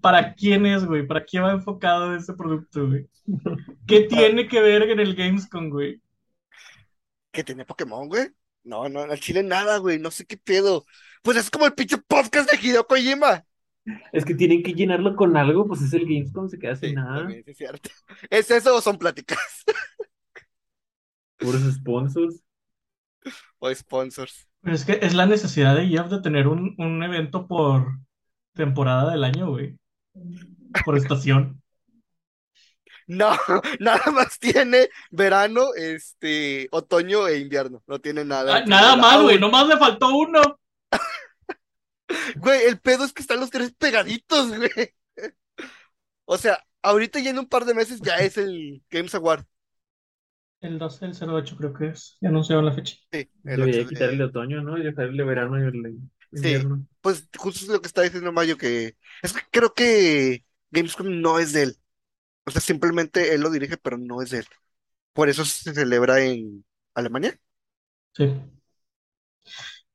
[0.00, 1.06] ¿Para quién es, güey?
[1.06, 3.08] ¿Para quién va enfocado ese producto, güey?
[3.86, 6.00] ¿Qué tiene que ver en el Gamescom, güey?
[7.32, 8.28] ¿Que tenía Pokémon, güey?
[8.64, 10.84] No, no, al chile nada, güey, no sé qué pedo.
[11.22, 13.44] Pues es como el pinche podcast de Hideo Kojima.
[14.12, 16.94] Es que tienen que llenarlo con algo, pues es el Gamescom, se queda sin Sí,
[16.94, 17.28] nada.
[17.46, 17.90] es cierto.
[18.30, 19.64] ¿Es eso o son pláticas?
[21.38, 22.42] Puros sponsors.
[23.58, 24.48] O sponsors.
[24.60, 27.98] Pero es que es la necesidad de Jeff de tener un, un evento por
[28.54, 29.76] temporada del año, güey.
[30.84, 31.62] Por estación.
[33.08, 33.30] No,
[33.78, 37.80] nada más tiene verano, este, otoño e invierno.
[37.86, 38.56] No tiene nada.
[38.56, 39.38] Ah, nada más, güey.
[39.38, 40.58] Nomás le faltó uno.
[42.36, 44.92] Güey, el pedo es que están los tres pegaditos, güey.
[46.24, 49.44] O sea, ahorita ya en un par de meses ya es el Games Award.
[50.60, 52.16] El 12 del 08 creo que es.
[52.20, 52.96] Ya anunciaron la fecha.
[53.12, 54.78] Sí, el Debería 8 de- quitarle otoño, ¿no?
[54.78, 55.98] Y dejarle verano y el
[56.32, 56.86] invierno.
[57.00, 61.38] Pues justo es lo que está diciendo Mayo, que es que creo que Gamescom no
[61.38, 61.76] es de él.
[62.46, 64.46] O sea, simplemente él lo dirige, pero no es de él.
[65.12, 67.38] Por eso se celebra en Alemania.
[68.16, 68.24] Sí.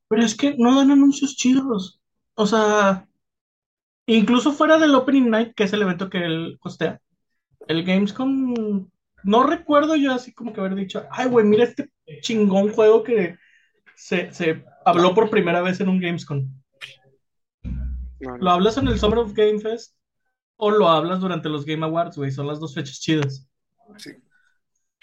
[0.07, 2.01] Pero es que no dan anuncios chidos.
[2.35, 3.07] O sea,
[4.05, 7.01] incluso fuera del Opening Night, que es el evento que él costea,
[7.67, 8.89] el Gamescom,
[9.23, 11.89] no recuerdo yo así como que haber dicho, ay, güey, mira este
[12.21, 13.37] chingón juego que
[13.95, 16.47] se, se habló por primera vez en un Gamescom.
[17.63, 18.37] No, no.
[18.37, 19.95] ¿Lo hablas en el Summer of Game Fest?
[20.57, 22.31] ¿O lo hablas durante los Game Awards, güey?
[22.31, 23.47] Son las dos fechas chidas.
[23.97, 24.11] Sí.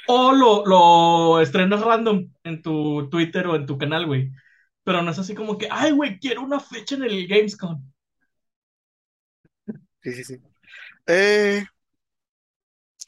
[0.07, 4.31] O lo, lo estrenas random en tu Twitter o en tu canal, güey.
[4.85, 7.83] Pero no es así como que, ay, güey, quiero una fecha en el Gamescom.
[10.03, 10.37] Sí, sí, sí.
[11.07, 11.65] Eh,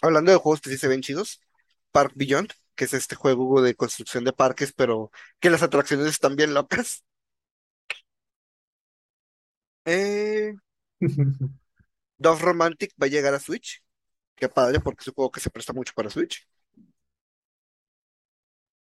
[0.03, 1.41] hablando de juegos que sí se ven chidos,
[1.93, 6.37] Park Beyond, que es este juego de construcción de parques, pero que las atracciones están
[6.37, 7.05] bien locas.
[9.85, 10.55] Eh,
[12.19, 13.83] Dove Romantic va a llegar a Switch.
[14.37, 16.47] Qué padre, porque es un juego que se presta mucho para Switch.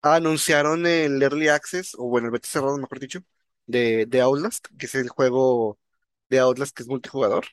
[0.02, 3.20] Anunciaron el Early Access, o bueno, el beta cerrado, mejor dicho,
[3.66, 5.78] de, de Outlast, que es el juego
[6.30, 7.46] de Outlast que es multijugador.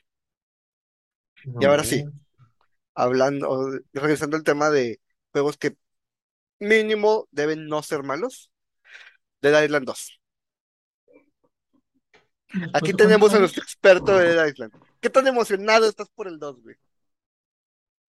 [1.58, 2.04] Y ahora sí.
[2.96, 5.00] Hablando, regresando al tema de
[5.32, 5.76] juegos que
[6.58, 8.50] mínimo deben no ser malos,
[9.42, 10.20] Dead Island 2.
[12.52, 14.72] Después Aquí tenemos a nuestro experto de Dead Island.
[15.00, 16.76] ¿Qué tan emocionado estás por el 2, güey?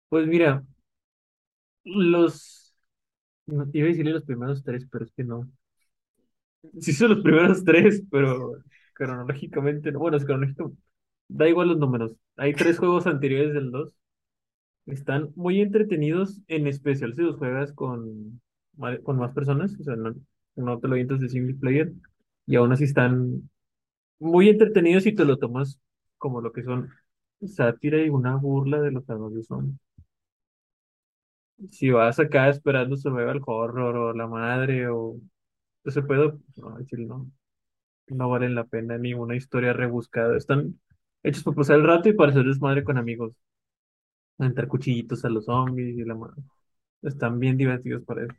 [0.10, 0.64] Pues mira,
[1.84, 2.74] los...
[3.46, 5.50] no, Iba a decirle los primeros tres, pero es que no.
[6.80, 8.64] Sí son los primeros tres, pero
[8.94, 10.00] cronológicamente no.
[10.00, 10.74] Bueno, es cronológico.
[11.28, 12.14] Da igual los números.
[12.38, 13.94] Hay tres juegos anteriores del 2.
[14.88, 18.42] Están muy entretenidos, en especial si los juegas con,
[19.04, 19.76] con más personas.
[19.80, 20.16] O sea, no,
[20.56, 21.94] no te lo avientas de single player.
[22.46, 23.50] Y aún así están
[24.20, 25.80] muy entretenidos si te lo tomas
[26.18, 26.90] como lo que son
[27.46, 29.80] sátira y una burla de lo que los son.
[31.72, 35.20] Si vas acá esperando survival horror o la madre o
[35.86, 36.78] ese pedo, no,
[37.08, 37.32] no,
[38.10, 40.38] no valen la pena ni una historia rebuscada.
[40.38, 40.80] Están
[41.24, 43.34] hechos para pasar el rato y para hacer desmadre con amigos.
[44.40, 46.42] Entrar cuchillitos a los zombies y la madre.
[47.02, 48.36] Están bien divertidos para eso.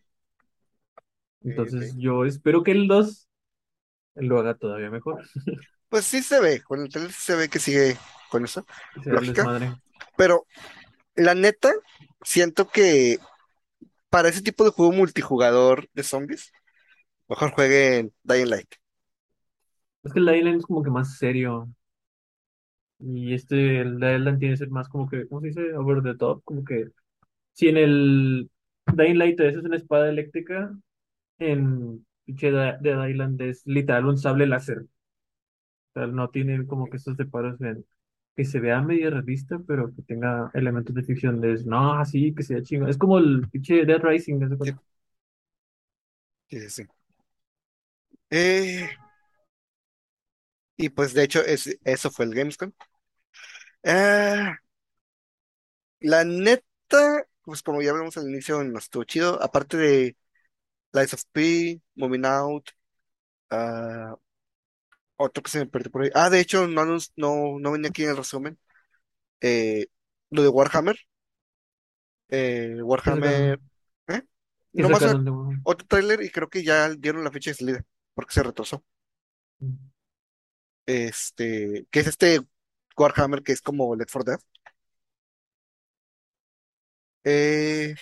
[1.42, 3.28] Entonces yo espero que el 2
[4.16, 5.24] lo haga todavía mejor.
[5.88, 7.96] Pues sí se ve, con el trailer sí se ve que sigue
[8.30, 8.50] con el
[9.06, 9.80] lógica,
[10.16, 10.44] pero
[11.16, 11.72] la neta,
[12.22, 13.18] siento que
[14.10, 16.52] para ese tipo de juego multijugador de zombies,
[17.26, 18.74] mejor jueguen Dying Light.
[20.02, 21.68] Es que el Island es como que más serio.
[23.00, 25.74] Y este, el Island tiene que ser más como que, ¿cómo se dice?
[25.76, 26.42] Over the top.
[26.44, 26.88] Como que
[27.54, 28.50] si en el
[28.94, 30.78] Dying Light es una espada eléctrica,
[31.38, 34.82] en pinche Da- Dead Island es literal un sable láser.
[34.82, 34.88] O
[35.94, 37.84] sea, no tiene como que estos separos en
[38.36, 41.44] que se vea medio realista, pero que tenga elementos de ficción.
[41.44, 42.86] Es, no, así, que sea chingo.
[42.88, 44.56] Es como el pinche Dead Rising, ¿no?
[44.62, 44.72] Sí,
[46.48, 46.70] sí, sí.
[46.70, 46.84] sí.
[48.30, 48.88] Eh,
[50.76, 52.72] y pues de hecho es, eso fue el Gamescom.
[53.84, 54.58] Ah,
[56.00, 59.42] la neta, pues como ya hablamos al inicio, no estuvo chido.
[59.42, 60.16] Aparte de
[60.92, 62.70] Lies of P, Moving Out,
[63.50, 64.16] ah,
[65.16, 66.10] otro que se me perdió por ahí.
[66.14, 66.98] Ah, de hecho, no, no,
[67.58, 68.58] no venía aquí en el resumen.
[69.40, 69.86] Eh,
[70.30, 70.98] lo de Warhammer.
[72.28, 73.60] eh, ¿Qué Warhammer.
[74.08, 74.22] ¿eh?
[74.72, 77.84] ¿Qué Nomás sacaron de otro tráiler y creo que ya dieron la fecha de salida
[78.14, 78.84] porque se retrasó.
[80.86, 82.40] Este, que es este
[82.98, 84.40] Warhammer que es como Left 4 Dead.
[87.24, 87.94] Eh,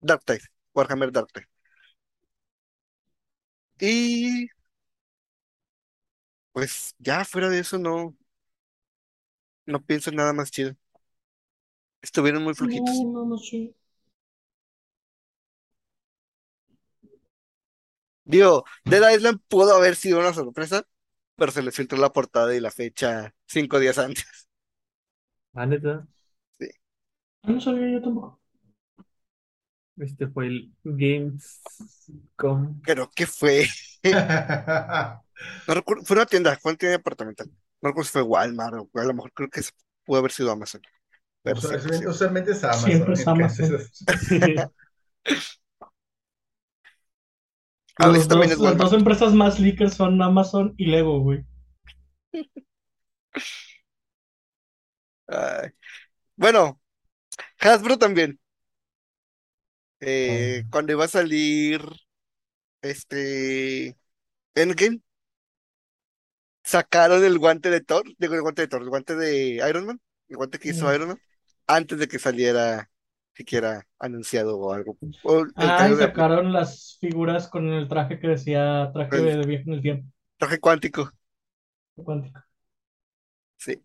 [0.00, 0.40] Darktide,
[0.74, 1.46] Warhammer Darktide.
[3.80, 4.48] Y
[6.52, 8.16] pues ya fuera de eso no,
[9.66, 10.74] no pienso en nada más chido.
[12.00, 12.94] Estuvieron muy flojitos.
[13.04, 13.74] No, no, no sé.
[18.24, 20.84] Digo, Dead Island pudo haber sido una sorpresa,
[21.36, 24.24] pero se les filtró la portada y la fecha cinco días antes.
[25.54, 26.06] Ah, neta,
[26.58, 26.68] Sí.
[27.42, 28.40] Ah, No sabía yo tampoco.
[29.98, 32.80] este fue el Gamescom.
[32.84, 33.66] Pero, ¿qué fue?
[35.68, 37.48] No recuerdo, fue una tienda, fue una tienda departamental.
[37.82, 39.60] No recuerdo si fue Walmart o a lo mejor creo que
[40.04, 40.80] pudo haber sido Amazon.
[41.42, 42.06] Pero sí, Usualmente, sí.
[42.06, 42.90] usualmente es Amazon.
[42.90, 44.04] Siempre es entonces-
[47.98, 51.44] Los dos- es las dos empresas más leakers son Amazon y Lego, güey.
[55.28, 55.70] Ay.
[56.36, 56.80] Bueno,
[57.60, 58.40] Hasbro también.
[60.00, 61.80] Eh, cuando iba a salir
[62.82, 63.96] este
[64.54, 65.00] Endgame,
[66.64, 70.00] sacaron el guante de Thor, digo el guante de Thor, el guante de Iron Man,
[70.28, 70.92] el guante que hizo.
[70.94, 71.20] Iron Man,
[71.66, 72.90] antes de que saliera
[73.36, 74.98] siquiera anunciado o algo.
[75.22, 79.16] O el Ah, y trailer de sacaron las figuras con el traje que decía traje
[79.16, 80.08] El- de viaje en el tiempo.
[80.38, 81.10] traje cuántico.
[81.96, 82.40] cuántico.
[83.58, 83.82] Sí.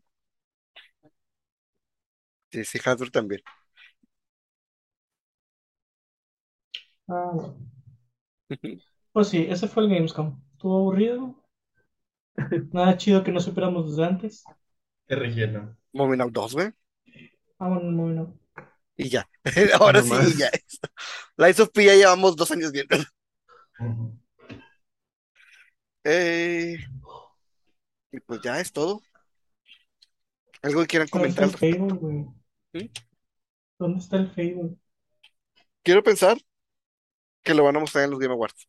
[2.52, 3.42] Sí, sí, Hasbro también.
[7.08, 7.54] Ah.
[9.14, 10.42] Pues sí, ese fue el Gamescom.
[10.54, 11.36] Estuvo aburrido.
[12.74, 14.44] Nada chido que no supiéramos desde antes.
[15.08, 15.78] Qué relleno.
[15.94, 16.74] Moving Out 2, güey.
[17.60, 18.41] Ah, bueno, muy bien.
[19.02, 19.28] Y ya.
[19.80, 20.38] Ahora No sí, más.
[20.38, 20.50] ya.
[21.38, 22.98] Lies of P ya llevamos dos años viendo.
[23.80, 24.18] Ujú.
[26.04, 26.78] Eh,
[28.12, 29.02] y pues ya es todo.
[30.64, 31.46] ¿Algo que quieran ¿Dónde está comentar?
[31.46, 31.52] el?
[31.52, 32.26] Fable, güey?
[32.74, 32.88] ¿Mm?
[33.78, 34.78] ¿Dónde está el Fable?
[35.84, 36.38] Quiero pensar
[37.44, 38.68] que lo van a mostrar en los Game Awards.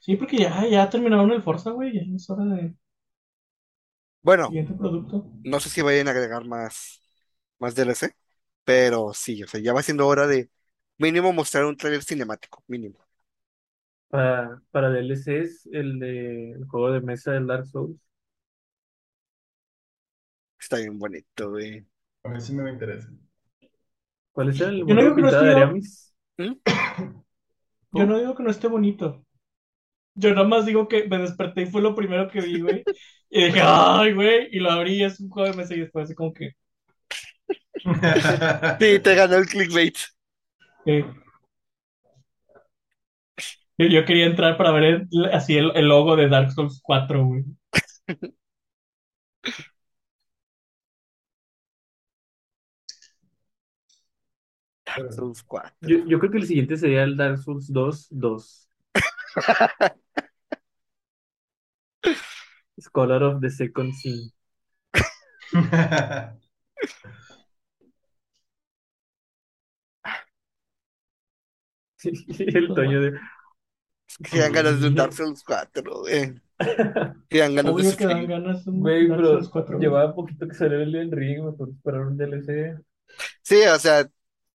[0.00, 1.92] Sí, porque ya, ya terminaron el Forza, güey.
[1.94, 2.74] Ya es hora de
[4.22, 5.30] Bueno, siguiente producto.
[5.44, 7.02] no sé si vayan a agregar más,
[7.58, 8.14] más DLC,
[8.64, 10.50] pero sí, o sea, ya va siendo hora de
[10.98, 12.98] mínimo mostrar un trailer cinemático, mínimo.
[14.08, 17.98] Para, para DLCs, el de el juego de mesa del Dark Souls.
[20.60, 21.84] Está bien bonito, güey.
[22.24, 23.08] A mí sí me interesa.
[24.32, 26.14] ¿Cuál es el Yo no digo que no de esté- Aramis?
[27.92, 29.24] Yo no digo que no esté bonito.
[30.14, 32.86] Yo nada más digo que me desperté y fue lo primero que vi, güey.
[33.30, 34.48] Y dije, ay, güey.
[34.52, 36.52] Y lo abrí y es un juego de mesa y después así como que.
[38.80, 39.96] Sí, te ganó el clickbait.
[43.76, 47.24] Yo, yo quería entrar para ver el- así el, el logo de Dark Souls 4,
[47.24, 47.44] güey.
[54.86, 55.70] Dark Souls 4.
[55.82, 58.68] Yo, yo creo que el siguiente sería el Dark Souls 2, 2.
[62.80, 64.32] Scholar of the Second Sin.
[72.38, 73.20] El Toño de...
[74.22, 76.34] Que dan ganas de un Dark Souls 4, güey.
[77.28, 78.26] Que dan ganas de Obvio que dan sufrir.
[78.26, 79.78] ganas de un Güey, Dark pero Souls 4.
[79.80, 79.80] güey.
[79.82, 82.78] llevaba poquito que salió el Elden Ring, mejor esperar un DLC.
[83.42, 84.08] Sí, o sea,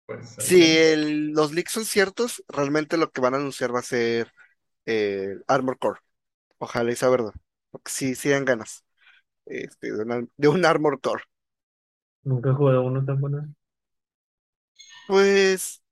[0.06, 3.82] Pues, si el- los leaks son ciertos, realmente lo que van a anunciar va a
[3.82, 4.32] ser
[4.86, 6.00] eh, Armor Core.
[6.58, 7.32] Ojalá y sea verdad.
[7.70, 8.84] Porque sí, sí dan ganas
[9.46, 11.24] este, de, una- de un Armor Core.
[12.22, 13.52] Nunca he jugado uno tan bueno.
[15.06, 15.82] Pues,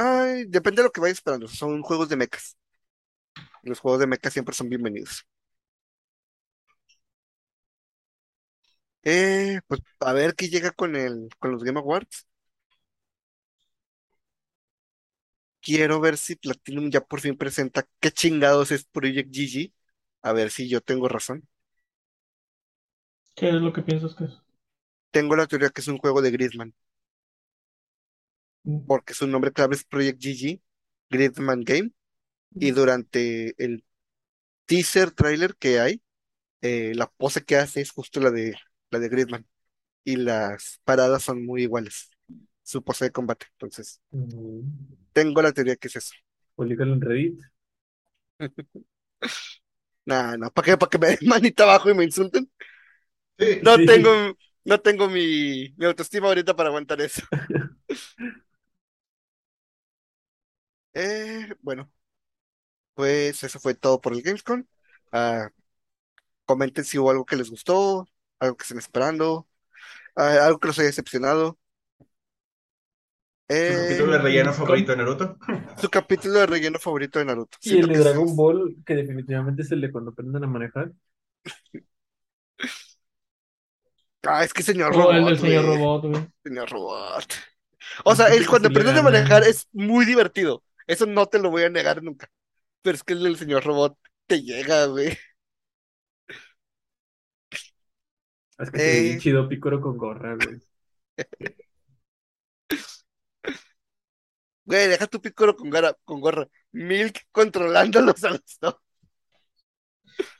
[0.00, 1.48] ay, depende de lo que vayas esperando.
[1.48, 2.56] Son juegos de mechas.
[3.62, 5.26] Los juegos de mechas siempre son bienvenidos.
[9.02, 12.26] Eh, pues a ver qué llega con el, con los Game Awards.
[15.62, 19.72] Quiero ver si Platinum ya por fin presenta qué chingados es Project GG.
[20.22, 21.48] A ver si yo tengo razón.
[23.34, 24.40] ¿Qué es lo que piensas que es?
[25.12, 26.89] Tengo la teoría que es un juego de Gridman, Mm.
[28.86, 30.60] Porque su nombre clave es Project GG,
[31.10, 31.92] Gridman Game.
[32.58, 33.84] Y durante el
[34.66, 36.02] teaser trailer que hay,
[36.62, 38.56] eh, la pose que hace es justo la de
[38.90, 39.46] la de Gridman.
[40.04, 42.10] Y las paradas son muy iguales.
[42.64, 43.46] Su pose de combate.
[43.52, 44.00] Entonces,
[45.12, 46.14] tengo la teoría que es eso.
[46.54, 47.40] Públicalo en Reddit.
[50.06, 50.76] Nah, no, ¿para qué?
[50.78, 52.50] ¿Para que me den manita abajo y me insulten?
[53.38, 53.84] Sí, No Sí.
[53.84, 54.10] tengo,
[54.64, 57.22] no tengo mi, mi autoestima ahorita para aguantar eso.
[61.02, 61.90] Eh, bueno,
[62.94, 64.64] pues eso fue todo por el Gamescom.
[65.12, 65.50] Ah,
[66.46, 68.08] comenten si hubo algo que les gustó,
[68.40, 69.48] algo que estén esperando,
[70.16, 71.58] ah, algo que los haya decepcionado.
[73.46, 75.36] ¿Tu Eh, capítulo de relleno favorito de Naruto?
[75.80, 77.58] su capítulo de relleno favorito de Naruto.
[77.62, 80.44] Y Siento el de que Dragon es- Ball, que definitivamente es el de cuando aprendan
[80.44, 80.92] a manejar.
[84.22, 85.78] Ah, es que señor O el robot, del señor güey.
[85.78, 86.28] robot, güey.
[86.44, 87.24] Señor robot.
[88.04, 90.62] O sea, el cuando aprendes a manejar es muy divertido.
[90.92, 92.30] Eso no te lo voy a negar nunca.
[92.82, 95.18] Pero es que el del señor robot te llega, güey.
[98.58, 99.18] Es que se ve bien Eh.
[99.18, 100.60] chido Picoro con gorra, güey.
[104.64, 106.46] Güey, deja tu pícoro con, gara- con gorra.
[106.72, 108.76] Milk controlándolos a los dos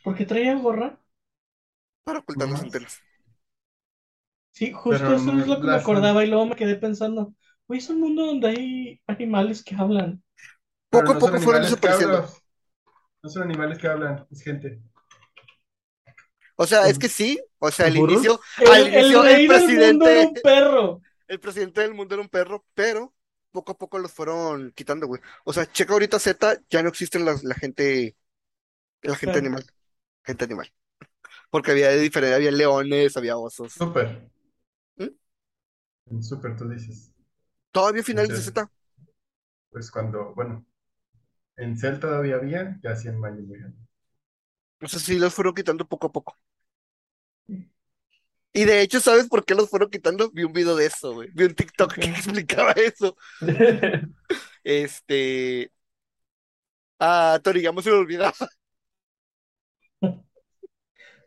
[0.03, 0.99] ¿Por qué traía gorra?
[2.05, 2.63] para ocultar Más.
[2.63, 3.01] antenas.
[4.53, 7.35] Sí, justo Pero eso no es lo que me acordaba y luego me quedé pensando,
[7.67, 10.23] güey, es un mundo donde hay animales que hablan.
[10.91, 12.29] Poco a no poco fueron desapareciendo.
[13.23, 14.81] No son animales que hablan, es gente.
[16.57, 17.41] O sea, es que sí.
[17.59, 20.41] O sea, al inicio, El, al el inicio rey el del mundo era un presidente,
[20.43, 21.03] perro.
[21.29, 23.15] el presidente del mundo era un perro, pero
[23.51, 25.21] poco a poco los fueron quitando, güey.
[25.45, 28.17] O sea, checa ahorita Z, ya no existen las- la gente,
[29.03, 29.47] la gente Claro.
[29.47, 29.67] animal,
[30.25, 30.73] gente animal.
[31.51, 33.73] Porque había de diferente, había leones, había osos.
[33.73, 34.31] Súper.
[34.97, 36.23] ¿Mm?
[36.23, 37.13] Súper, tú dices.
[37.73, 38.43] Todavía finales de.
[38.43, 38.71] Z.
[39.71, 40.65] Pues cuando, bueno,
[41.61, 43.75] en Cell todavía había, ya hacían Mayo muy bien.
[44.83, 46.37] O sea, sí los fueron quitando poco a poco.
[48.53, 50.31] Y de hecho, ¿sabes por qué los fueron quitando?
[50.33, 51.29] Vi un video de eso, güey.
[51.33, 53.17] Vi un TikTok que explicaba eso.
[54.65, 55.71] Este.
[56.99, 58.35] A Toriyama se le olvidaba.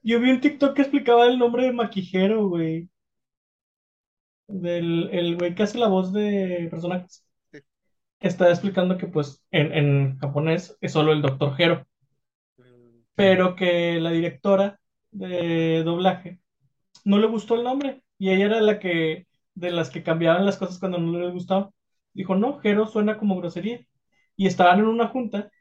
[0.03, 2.89] Yo vi un TikTok que explicaba el nombre de Maquijero, güey.
[4.47, 7.23] Del el güey que hace la voz de personajes.
[8.23, 11.85] Está explicando que, pues, en, en japonés es solo el Doctor Hero.
[13.15, 14.79] Pero que la directora
[15.11, 16.39] de doblaje
[17.05, 18.03] no le gustó el nombre.
[18.19, 21.71] Y ella era la que, de las que cambiaban las cosas cuando no les gustaba.
[22.13, 23.81] Dijo, no, Hero suena como grosería.
[24.37, 25.51] Y estaban en una junta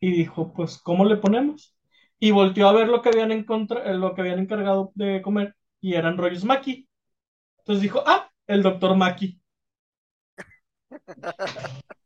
[0.00, 1.76] y dijo, pues, ¿cómo le ponemos?
[2.20, 5.56] Y volteó a ver lo que habían, encontra- eh, lo que habían encargado de comer
[5.80, 6.88] y eran rollos Maki.
[7.60, 9.40] Entonces dijo, ah, el doctor Maki.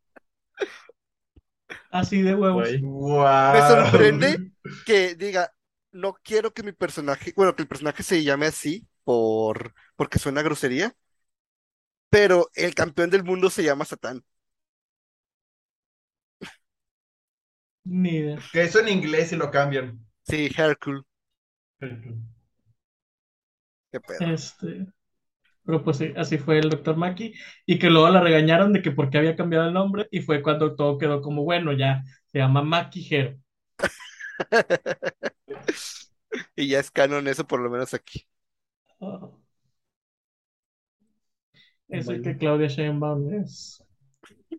[1.93, 2.68] Así de huevos.
[2.80, 3.53] Wow.
[3.53, 4.53] Me sorprende
[4.86, 5.53] que diga,
[5.93, 10.40] no quiero que mi personaje, bueno, que el personaje se llame así por, porque suena
[10.40, 10.97] a grosería,
[12.09, 14.24] pero el campeón del mundo se llama Satán.
[17.84, 18.38] Ni idea.
[18.53, 20.03] Que eso en inglés y lo cambian.
[20.22, 21.03] Sí, Hercule,
[23.90, 24.32] qué pedo.
[24.32, 24.86] Este,
[25.64, 27.34] pero pues sí, así fue el doctor Maki.
[27.66, 30.08] Y que luego la regañaron de que por qué había cambiado el nombre.
[30.10, 32.02] Y fue cuando todo quedó como, bueno, ya,
[32.32, 33.38] se llama Maki Hero.
[36.56, 38.26] Y ya es canon eso por lo menos aquí.
[39.00, 39.30] Ah.
[41.88, 42.22] Es el Bueno.
[42.22, 43.82] que Claudia Sheinbaum es.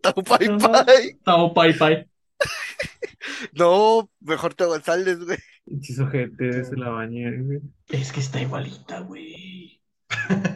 [0.02, 0.48] Tau Pai.
[0.58, 1.18] Pai.
[1.24, 2.08] Tao Pai Pai.
[3.54, 5.38] No, mejor te González, güey.
[5.80, 7.60] Chis ojete, se la bañé, güey.
[7.88, 9.80] Es que está igualita, güey.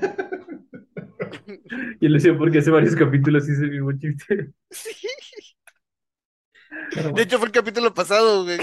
[2.01, 4.53] Y lo decía porque hace varios capítulos hice el mismo chiste.
[4.71, 4.91] Sí.
[6.95, 8.59] Pero De hecho, fue el capítulo pasado, güey.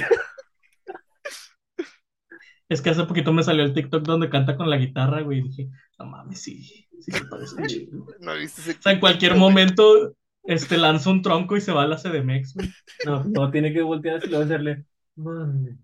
[2.69, 5.39] es que hace poquito me salió el TikTok donde canta con la guitarra, güey.
[5.39, 5.69] Y dije,
[5.99, 8.07] no mames, sí, sí se parece un chingo.
[8.19, 11.83] No viste ese O sea, en cualquier momento, este, lanza un tronco y se va
[11.83, 12.69] a la CDMX, güey.
[13.05, 14.85] No, no, tiene que voltearse y luego hacerle.
[15.15, 15.77] Mande.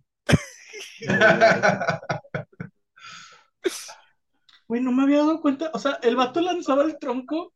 [4.71, 5.69] Güey, no me había dado cuenta.
[5.73, 7.53] O sea, el vato lanzaba el tronco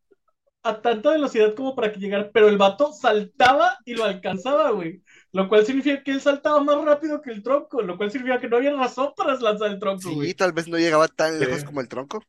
[0.64, 5.02] a tanta velocidad como para que llegara, pero el vato saltaba y lo alcanzaba, güey.
[5.32, 8.50] Lo cual significa que él saltaba más rápido que el tronco, lo cual significa que
[8.50, 10.34] no había razón para lanzar el tronco, Sí, güey.
[10.34, 11.66] tal vez no llegaba tan lejos Sí.
[11.66, 12.22] como el tronco.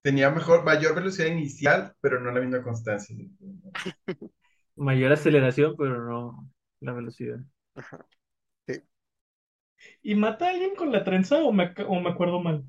[0.00, 3.14] Tenía mejor, mayor velocidad inicial, pero no la misma constancia.
[4.76, 6.48] Mayor aceleración, pero no
[6.80, 7.38] la velocidad.
[10.02, 12.64] ¿Y mata a alguien con la trenza o me, o me acuerdo mal?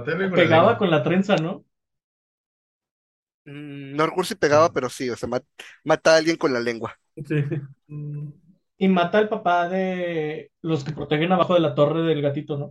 [0.00, 1.64] Matarle con la Pegaba con la trenza, ¿no?
[3.44, 5.44] Mm, No recuerdo si pegaba, pero sí, o sea, mat-
[5.84, 6.98] mata a alguien con la lengua.
[7.24, 7.44] Sí.
[8.78, 12.70] Y mata al papá de los que protegen abajo de la torre del gatito, ¿no?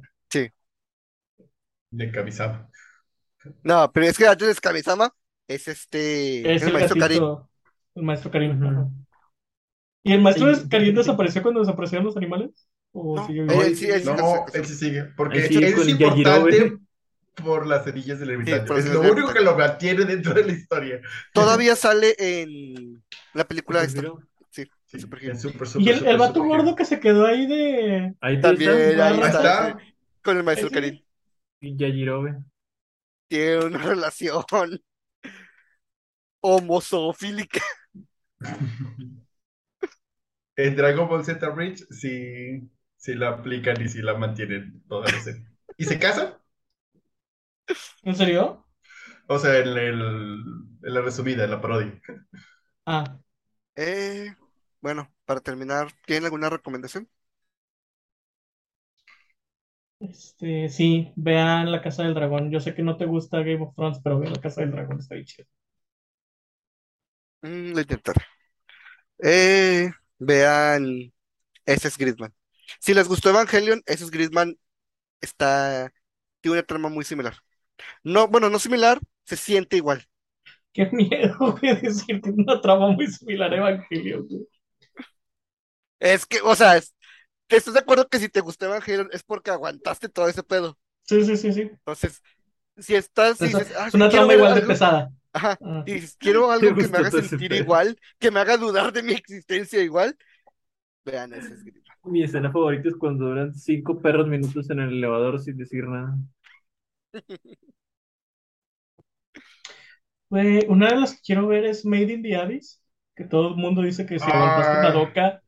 [1.91, 2.69] De Kamisama.
[3.63, 5.11] No, pero es que antes de Kamisama
[5.47, 7.49] es este, Es el el maestro gatito,
[7.95, 8.57] el maestro Karim.
[8.57, 8.67] Ujú.
[8.67, 8.89] ajá.
[10.03, 10.69] ¿Y el maestro Sí.
[10.69, 12.67] Karim desapareció cuando desaparecieron los animales?
[12.91, 13.61] ¿O No, sigue él- vivo?
[13.63, 15.03] él sí, él sí No, se- él sí sigue.
[15.17, 16.57] Porque sigue es Yajirobe.
[16.57, 16.84] importante
[17.36, 18.65] por las cerillas del ermitaño.
[18.65, 21.01] por es lo único que lo mantiene dentro de la historia.
[21.33, 23.88] Todavía sale en la película.
[23.88, 24.19] Superhero.
[24.49, 28.13] Sí, Sí, Super super, Y el, vato gordo que se quedó ahí de...
[28.21, 29.79] Ahí También está, ahí está, está.
[29.79, 30.73] sí, con el maestro sí.
[30.73, 31.05] Karin.
[31.59, 32.38] Y Yajirobe.
[33.27, 34.43] Tiene una relación
[36.41, 37.61] homozoofílica.
[40.57, 45.19] En Dragon Ball Z Bridge sí, sí la aplican y sí la mantienen toda la
[45.19, 45.45] serie.
[45.77, 46.36] ¿Y se casan?
[48.03, 48.66] ¿En serio?
[49.28, 51.99] O sea, en, el, en la resumida, en la parodia.
[52.86, 53.20] Ah,
[53.76, 54.34] Eh,
[54.82, 57.09] bueno, para terminar, ¿tienen alguna recomendación?
[59.99, 62.49] este, sí, vean La Casa del Dragón.
[62.51, 64.99] Yo sé que no te gusta Game of Thrones, pero vean La Casa del Dragón,
[64.99, 65.47] está bien chido.
[67.41, 68.22] Mm, lo intentaré.
[69.24, 71.14] Eh, vean
[71.65, 72.34] ese es Gridman.
[72.81, 74.57] Si les gustó Evangelion, ese es Gridman
[75.22, 75.94] está,
[76.41, 77.35] tiene una trama muy similar.
[78.03, 80.07] No, bueno, no similar, se siente igual.
[80.73, 84.47] Qué miedo, güey, decir que es una trama muy similar a Evangelion, güey.
[85.99, 86.93] Es que, o sea, es-
[87.49, 90.77] ¿estás de acuerdo que si te gustó Evangelion es porque aguantaste todo ese pedo?
[91.03, 91.72] Sí, sí, sí, sí.
[91.85, 92.22] Entonces,
[92.77, 95.11] si estás y Es, dices, "Ah, es una quiero trama ver igual de algo", pesada.
[95.34, 95.85] ajá, Ah.
[95.85, 97.64] y dices, quiero algo que me haga todo ese sentir pedo.
[97.64, 100.18] igual, que me haga dudar de mi existencia igual,
[101.06, 101.97] vean ese es Gridman.
[102.06, 106.18] Mi escena favorita es cuando duran cinco perros minutos en el elevador sin decir nada.
[110.29, 112.81] Güey, una de las que quiero ver es Made in the Abyss,
[113.15, 114.81] que todo el mundo dice que si aguantaste Ah.
[114.83, 115.41] Madoka,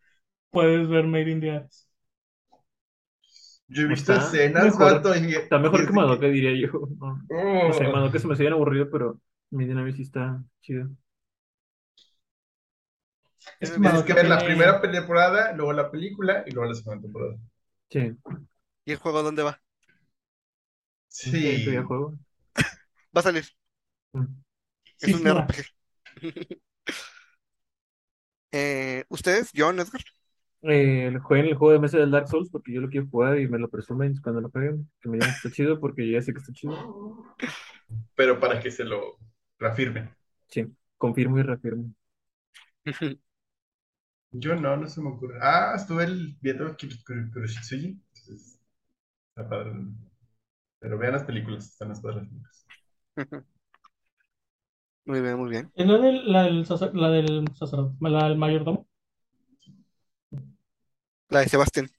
[0.52, 1.90] puedes ver Made in the Abyss.
[3.70, 6.72] Yo he visto Está escenas, mejor- vato, y- Está mejor que Madoka, diría yo.
[7.00, 7.68] No, Oh.
[7.68, 9.20] no sé, Madoka se me hacía aburrido, pero
[9.50, 10.90] mi dinámica sí está chido.
[13.60, 17.02] Es que Tienes que ver la primera temporada, luego la película y luego la segunda
[17.02, 17.38] temporada.
[17.90, 18.12] Sí,
[18.86, 19.62] ¿Y el juego dónde va?
[21.10, 21.66] Sí.
[23.16, 23.46] Va a salir,
[24.14, 24.26] Mm.
[25.02, 25.28] es un sí.
[25.28, 25.66] RPG.
[28.52, 30.02] Eh, ¿ustedes, John, Edgar?
[30.64, 33.48] Eh, jueguen el juego de mesa del Dark Souls porque yo lo quiero jugar y
[33.48, 34.90] me lo presumen cuando lo jueguen.
[35.00, 37.24] Que me digan que está chido porque yo ya sé que está chido.
[38.16, 39.18] Pero para que se lo
[39.60, 40.10] reafirmen.
[40.50, 40.66] Sí,
[40.98, 41.94] confirmo y reafirmo.
[44.32, 45.40] Yo no, no se me ocurre.
[45.42, 47.88] Ah, estuve el- viendo Kuroshitsuji.
[47.88, 48.60] entonces,
[49.30, 49.74] está padre.
[50.80, 52.66] Pero vean las películas, están las padres las
[53.16, 53.46] películas.
[55.06, 55.72] Muy bien, muy bien.
[55.76, 58.88] ¿Es la del, la del, sacer- la del sacerdote, la del mayordomo?
[61.30, 61.90] La de Sebastián.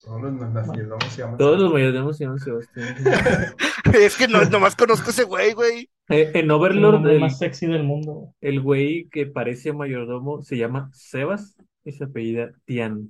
[0.00, 1.38] Todos los nacionales se llaman.
[1.38, 2.96] Todos los mayordomos se llaman Sebastián.
[3.94, 5.90] Es que no, nomás conozco ese güey, güey.
[6.08, 8.34] Eh, en El Overlord, nombre el, más sexy del mundo.
[8.40, 13.08] el güey que parece mayordomo se llama Sebas y se apellida Tian.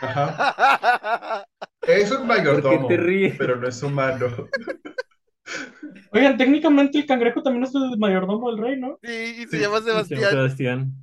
[0.00, 1.44] Ajá.
[1.86, 3.34] Es un mayordomo, te ríes?
[3.38, 4.26] pero no es humano.
[6.12, 8.98] Oigan, técnicamente el cangrejo también es el mayordomo del rey, ¿no?
[9.02, 10.30] Sí, y se Sí, llama Se llama Sebastián.
[10.30, 10.94] Sebastián,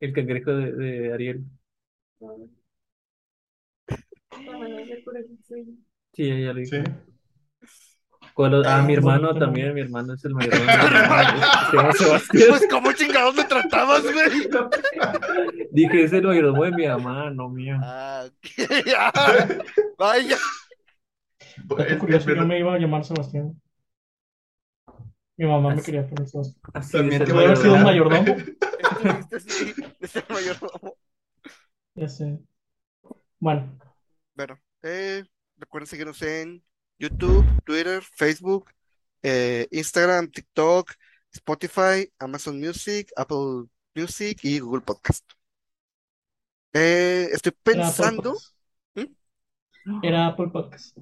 [0.00, 1.44] el cangrejo de, de Ariel.
[2.18, 2.50] Soy-
[6.12, 6.82] Sí, ya lo dije.
[6.84, 6.90] Sí.
[8.36, 10.70] Cuando- ah, mi hermano también, mi hermano es el mayordomo.
[11.70, 12.44] Se llama Sebastián.
[12.50, 14.48] Pues, ¿cómo chingados me tratabas, güey?
[15.70, 17.78] Dije, es el mayordomo de mi mamá, no mío.
[17.82, 18.26] Ah.
[18.94, 19.44] Ah,
[19.98, 20.36] vaya.
[21.78, 23.58] Es- curioso, yo me iba a llamar Sebastián.
[25.38, 26.60] Mi mamá me quería poner Sebastián.
[26.74, 28.22] Así También te el voy a ¿Puede haber sido un mayordomo.
[28.22, 28.56] mayordomo?
[29.18, 30.96] Este sí, es el mayordomo.
[31.94, 32.38] Ya sé.
[33.38, 33.78] Bueno,
[34.34, 35.24] Bueno, eh,
[35.56, 36.62] recuerden seguirnos en
[36.98, 38.70] YouTube, Twitter, Facebook,
[39.22, 40.92] eh, Instagram, TikTok,
[41.32, 45.24] Spotify, Amazon Music, Apple Music y Google Podcast.
[46.72, 48.36] Eh, estoy era Apple pensando.
[48.94, 49.04] ¿Mm?
[50.02, 50.96] Era Apple Podcast.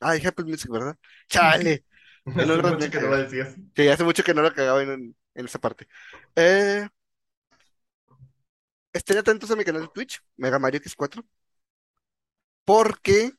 [0.00, 0.96] Ah, dije Apple Music, ¿verdad?
[1.28, 1.84] Chale.
[2.36, 3.56] Hace No, mucho no, que no lo decías.
[3.74, 5.88] Sí, hace mucho que no lo cagaba en, en esa parte.
[6.36, 6.86] Eh,
[8.92, 11.24] estén atentos a mi canal de Twitch, Mega Mario X4,
[12.64, 13.32] porque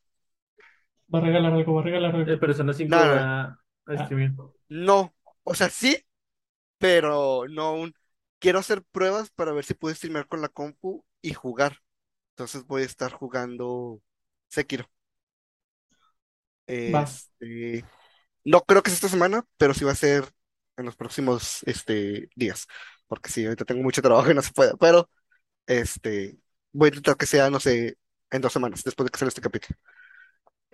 [1.14, 2.40] Va a regalar algo, va a regalar Eh, algo.
[2.46, 3.28] Persona 5 No, no.
[3.88, 4.34] va a streamear.
[4.70, 5.14] no,
[5.44, 5.98] o sea, sí,
[6.78, 7.94] pero no aún.
[8.40, 11.80] Quiero hacer pruebas para ver si puedo streamear con la compu y jugar.
[12.32, 14.02] Entonces voy a estar jugando
[14.50, 14.90] Sekiro.
[16.68, 17.86] Este,
[18.46, 20.26] no creo que sea esta semana, pero sí va a ser
[20.78, 22.68] en los próximos este, días.
[23.08, 24.74] Porque sí, ahorita tengo mucho trabajo y no se puede.
[24.80, 25.10] Pero
[25.68, 26.38] este,
[26.74, 27.98] voy a intentar que sea, no sé,
[28.32, 29.78] en dos semanas, después de que salga este capítulo.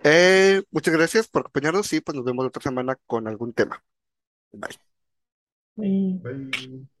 [0.02, 3.82] Eh, muchas gracias por acompañarnos y pues nos vemos la otra semana con algún tema.
[4.52, 4.78] Bye.
[6.22, 6.99] Bye.